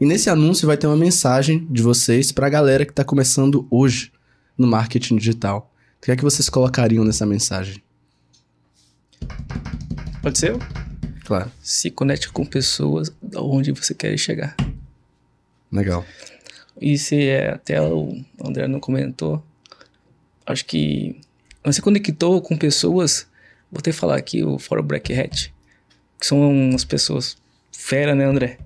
[0.00, 3.66] E nesse anúncio vai ter uma mensagem de vocês para a galera que está começando
[3.70, 4.10] hoje
[4.56, 5.70] no marketing digital.
[5.98, 7.82] O que é que vocês colocariam nessa mensagem?
[10.20, 10.56] Pode ser?
[11.24, 14.56] Claro, Se conecte com pessoas onde você quer chegar.
[15.70, 16.04] legal.
[16.80, 19.42] E se é, até o André não comentou,
[20.46, 21.20] acho que
[21.64, 23.26] você conectou com pessoas,
[23.70, 25.54] vou até falar aqui o Fórum Black Hat,
[26.18, 27.36] que são umas pessoas
[27.70, 28.58] fera, né, André?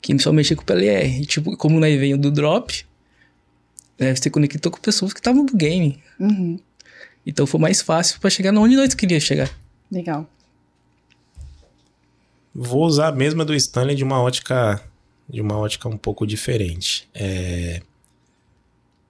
[0.00, 1.20] Que só mexer com o PLR.
[1.20, 2.84] E, tipo, como nós veio do Drop,
[3.98, 6.02] né, você conectou com pessoas que estavam no game.
[6.18, 6.58] Uhum.
[7.24, 9.50] Então foi mais fácil para chegar onde nós queríamos chegar.
[9.90, 10.28] Legal.
[12.54, 14.82] Vou usar a mesma do Stanley de uma ótica
[15.28, 17.08] de uma ótica um pouco diferente.
[17.14, 17.80] É,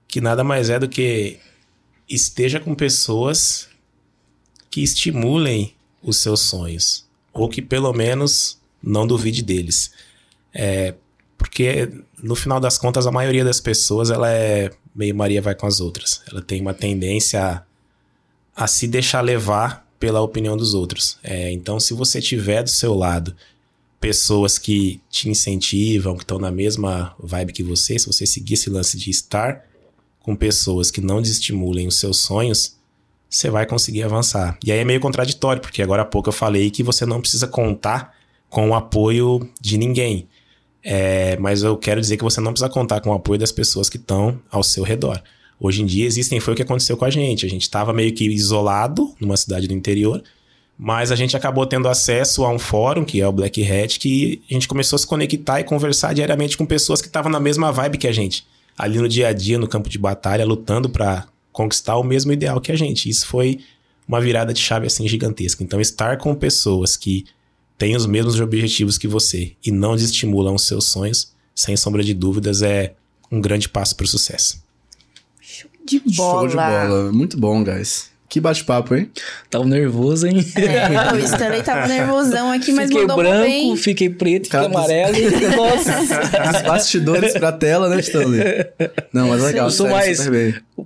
[0.07, 1.39] que nada mais é do que
[2.07, 3.67] esteja com pessoas
[4.69, 9.91] que estimulem os seus sonhos, ou que pelo menos não duvide deles.
[10.53, 10.93] É,
[11.37, 11.91] porque
[12.21, 15.79] no final das contas a maioria das pessoas ela é meio Maria vai com as
[15.79, 16.21] outras.
[16.31, 17.43] Ela tem uma tendência
[18.55, 21.17] a, a se deixar levar pela opinião dos outros.
[21.23, 23.33] É, então se você tiver do seu lado
[24.01, 28.69] pessoas que te incentivam, que estão na mesma vibe que você, se você seguir esse
[28.69, 29.63] lance de estar
[30.19, 32.75] com pessoas que não desestimulem os seus sonhos,
[33.29, 34.57] você vai conseguir avançar.
[34.61, 37.47] E aí é meio contraditório, porque agora há pouco eu falei que você não precisa
[37.47, 38.13] contar
[38.49, 40.27] com o apoio de ninguém.
[40.83, 43.87] É, mas eu quero dizer que você não precisa contar com o apoio das pessoas
[43.87, 45.23] que estão ao seu redor.
[45.59, 47.45] Hoje em dia existem, foi o que aconteceu com a gente.
[47.45, 50.23] A gente estava meio que isolado numa cidade do interior,
[50.77, 54.41] mas a gente acabou tendo acesso a um fórum, que é o Black Hat, que
[54.49, 57.71] a gente começou a se conectar e conversar diariamente com pessoas que estavam na mesma
[57.71, 58.45] vibe que a gente,
[58.77, 62.59] ali no dia a dia, no campo de batalha, lutando para conquistar o mesmo ideal
[62.59, 63.07] que a gente.
[63.07, 63.59] Isso foi
[64.07, 65.63] uma virada de chave assim gigantesca.
[65.63, 67.25] Então, estar com pessoas que
[67.77, 72.13] têm os mesmos objetivos que você e não desestimulam os seus sonhos, sem sombra de
[72.13, 72.93] dúvidas, é
[73.31, 74.62] um grande passo para o sucesso.
[75.85, 76.39] De bola.
[76.39, 77.11] Show de bola.
[77.11, 78.11] Muito bom, guys.
[78.29, 79.11] Que bate-papo, hein?
[79.47, 80.43] Tava nervoso, hein?
[80.55, 83.77] É, o Stanley tava nervosão aqui, mas fiquei mandou branco, bem.
[83.77, 85.13] fiquei preto, fiquei dos- amarelo.
[85.55, 86.51] Nossa!
[86.51, 88.41] Dos bastidores pra tela, né, Stanley?
[89.13, 89.67] Não, mas legal.
[89.67, 90.27] Eu sou mais-.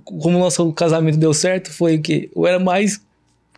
[0.04, 3.00] Como o nosso casamento deu certo, foi o que eu era mais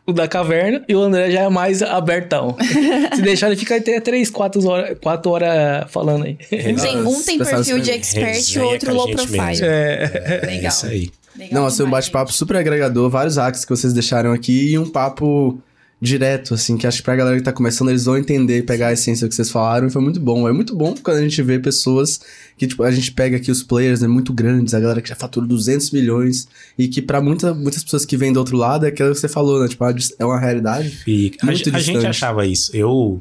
[0.07, 2.57] o da caverna e o André já é mais abertão.
[3.15, 6.39] Se deixar, ele fica até 3, 4 horas, 4 horas falando aí.
[6.73, 9.41] Um tem, um tem perfil de expert e outro low profile.
[9.47, 9.67] mesmo.
[9.67, 10.41] É.
[10.43, 10.69] É Legal.
[10.69, 11.11] isso aí.
[11.37, 14.89] Legal Não, assim, um bate-papo super agregador, vários hacks que vocês deixaram aqui e um
[14.91, 15.61] papo
[16.03, 18.87] direto, assim, que acho que pra galera que tá começando, eles vão entender e pegar
[18.89, 20.49] a essência que vocês falaram e foi muito bom.
[20.49, 22.19] É muito bom quando a gente vê pessoas
[22.57, 25.15] que, tipo, a gente pega aqui os players, né, muito grandes, a galera que já
[25.15, 26.49] fatura 200 milhões
[26.79, 29.29] e que pra muita, muitas pessoas que vêm do outro lado, é aquilo que você
[29.29, 29.85] falou, né, tipo,
[30.19, 31.01] é uma realidade.
[31.07, 32.07] E a, Muito ge- a gente distante.
[32.07, 32.75] achava isso.
[32.75, 33.21] Eu,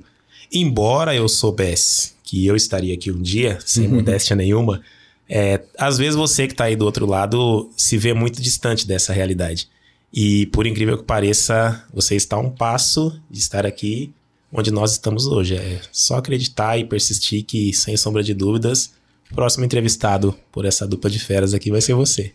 [0.52, 3.96] embora eu soubesse que eu estaria aqui um dia, sem Uhum.
[3.96, 4.82] modéstia nenhuma,
[5.30, 9.14] é, às vezes você que tá aí do outro lado se vê muito distante dessa
[9.14, 9.70] realidade.
[10.12, 14.12] E por incrível que pareça, você está a um passo de estar aqui
[14.52, 15.56] onde nós estamos hoje.
[15.56, 18.92] É só acreditar e persistir que, sem sombra de dúvidas,
[19.32, 22.34] o próximo entrevistado por essa dupla de feras aqui vai ser você.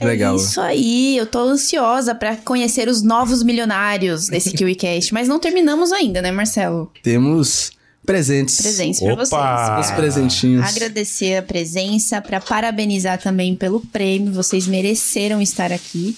[0.00, 0.34] Legal.
[0.34, 5.38] É isso aí, eu tô ansiosa pra conhecer os novos milionários desse KiwiCast, mas não
[5.38, 6.90] terminamos ainda, né, Marcelo?
[7.00, 7.70] Temos
[8.04, 8.60] presentes.
[8.60, 9.76] Presentes pra Opa!
[9.76, 9.86] vocês.
[9.90, 10.64] Os presentinhos.
[10.66, 16.16] Agradecer a presença, pra parabenizar também pelo prêmio, vocês mereceram estar aqui.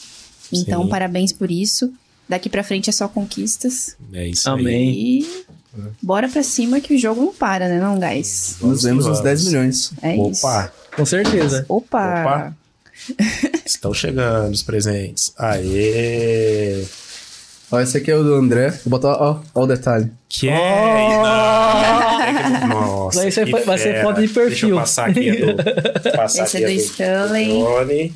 [0.53, 0.89] Então, Sim.
[0.89, 1.93] parabéns por isso.
[2.29, 3.97] Daqui pra frente é só conquistas.
[4.13, 4.61] É isso aí.
[4.61, 4.91] Amém.
[4.91, 5.45] E
[6.03, 8.57] bora pra cima que o jogo não para, né, não, guys?
[8.61, 9.21] Nos vemos Vamos.
[9.21, 9.93] 10 milhões.
[10.03, 10.47] É isso.
[10.47, 10.73] Opa!
[10.97, 11.65] Com certeza.
[11.69, 12.21] Opa!
[12.23, 12.57] Opa.
[13.65, 15.33] Estão chegando os presentes.
[15.39, 16.85] Aê!
[17.71, 18.71] Ó, esse aqui é o do André.
[18.85, 20.11] Vou botar, ó, ó o detalhe.
[20.29, 20.57] Que é?
[22.69, 22.69] Não.
[22.69, 24.03] Nossa, Vai ser que fo- vai ser fera.
[24.03, 24.77] foto de Deixa eu perfil.
[24.77, 27.49] passar aqui a do, passar Esse é aqui a do Stanley.
[27.61, 28.15] drone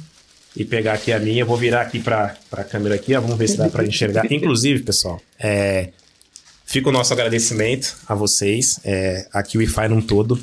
[0.56, 1.42] e pegar aqui a minha.
[1.42, 3.20] Eu vou virar aqui pra, pra câmera aqui, ó.
[3.20, 4.30] Vamos ver se dá pra enxergar.
[4.32, 5.90] Inclusive, pessoal, é,
[6.64, 10.38] fica o nosso agradecimento a vocês, é, aqui o Wi-Fi num todo.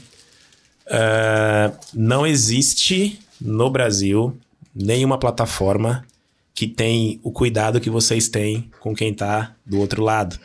[0.90, 4.36] Ah, não existe no Brasil
[4.76, 6.06] nenhuma plataforma
[6.58, 10.40] que tem o cuidado que vocês têm com quem tá do outro lado.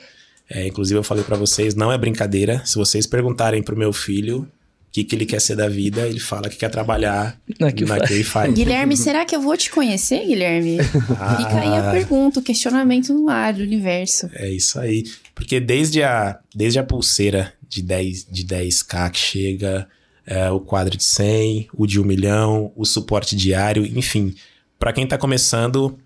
[0.49, 2.61] É, inclusive, eu falei pra vocês, não é brincadeira.
[2.67, 4.47] Se vocês perguntarem pro meu filho o
[4.93, 8.53] que, que ele quer ser da vida, ele fala que quer trabalhar Na Q-Fi.
[8.53, 10.77] Guilherme, será que eu vou te conhecer, Guilherme?
[10.85, 14.29] Fica aí a pergunta, o questionamento no ar do universo.
[14.35, 15.05] É isso aí.
[15.35, 19.89] Porque desde a, desde a pulseira de 10, de 10k que chega,
[20.27, 24.35] é, o quadro de 100, o de 1 milhão, o suporte diário, enfim.
[24.83, 25.97] Pra quem tá começando,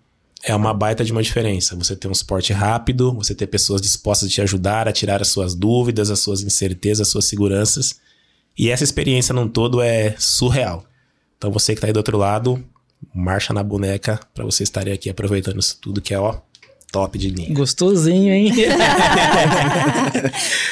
[0.44, 1.74] é uma baita de uma diferença.
[1.76, 5.28] Você ter um suporte rápido, você ter pessoas dispostas a te ajudar a tirar as
[5.28, 7.98] suas dúvidas, as suas incertezas, as suas seguranças.
[8.54, 10.84] E essa experiência num todo é surreal.
[11.38, 12.62] Então você que tá aí do outro lado,
[13.14, 16.38] marcha na boneca pra você estarem aqui aproveitando isso tudo que é, ó,
[16.96, 17.52] top de linha.
[17.52, 18.50] Gostosinho, hein?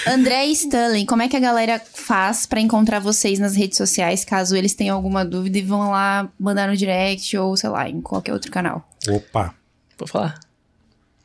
[0.09, 4.25] André e Stanley, como é que a galera faz pra encontrar vocês nas redes sociais,
[4.25, 8.01] caso eles tenham alguma dúvida e vão lá mandar no direct ou, sei lá, em
[8.01, 8.89] qualquer outro canal?
[9.09, 9.55] Opa,
[9.99, 10.41] Vou falar.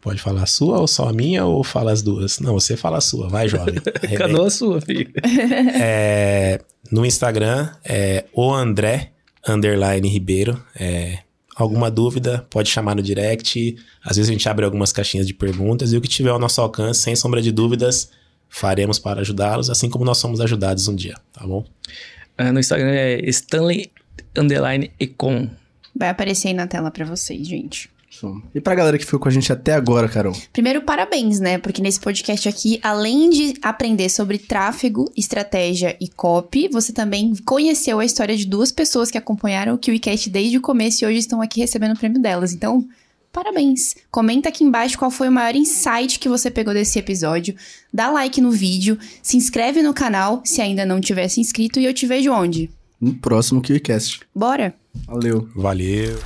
[0.01, 2.39] pode falar a sua ou só a minha ou fala as duas?
[2.39, 3.76] Não, você fala a sua, vai, jovem.
[4.17, 5.09] Cadê a sua, filho?
[5.81, 6.59] É,
[6.91, 9.11] no Instagram é o André
[9.47, 10.61] underline Ribeiro.
[10.77, 11.19] É,
[11.64, 13.76] alguma dúvida, pode chamar no direct.
[14.03, 16.61] Às vezes a gente abre algumas caixinhas de perguntas e o que tiver ao nosso
[16.61, 18.10] alcance, sem sombra de dúvidas,
[18.48, 21.65] faremos para ajudá-los, assim como nós somos ajudados um dia, tá bom?
[22.38, 23.91] É, no Instagram é Stanley
[24.38, 25.49] Underline Econ.
[25.95, 27.90] Vai aparecer aí na tela pra vocês, gente.
[28.19, 28.41] Som.
[28.53, 30.35] E pra galera que ficou com a gente até agora, Carol?
[30.51, 31.57] Primeiro, parabéns, né?
[31.57, 37.99] Porque nesse podcast aqui, além de aprender sobre tráfego, estratégia e copy, você também conheceu
[37.99, 41.41] a história de duas pessoas que acompanharam o KiwiCast desde o começo e hoje estão
[41.41, 42.51] aqui recebendo o prêmio delas.
[42.51, 42.85] Então,
[43.31, 43.95] parabéns.
[44.11, 47.55] Comenta aqui embaixo qual foi o maior insight que você pegou desse episódio.
[47.93, 51.93] Dá like no vídeo, se inscreve no canal se ainda não tivesse inscrito e eu
[51.93, 52.69] te vejo onde?
[52.99, 54.19] No próximo KiwiCast.
[54.35, 54.75] Bora!
[55.07, 55.47] Valeu.
[55.55, 56.19] Valeu.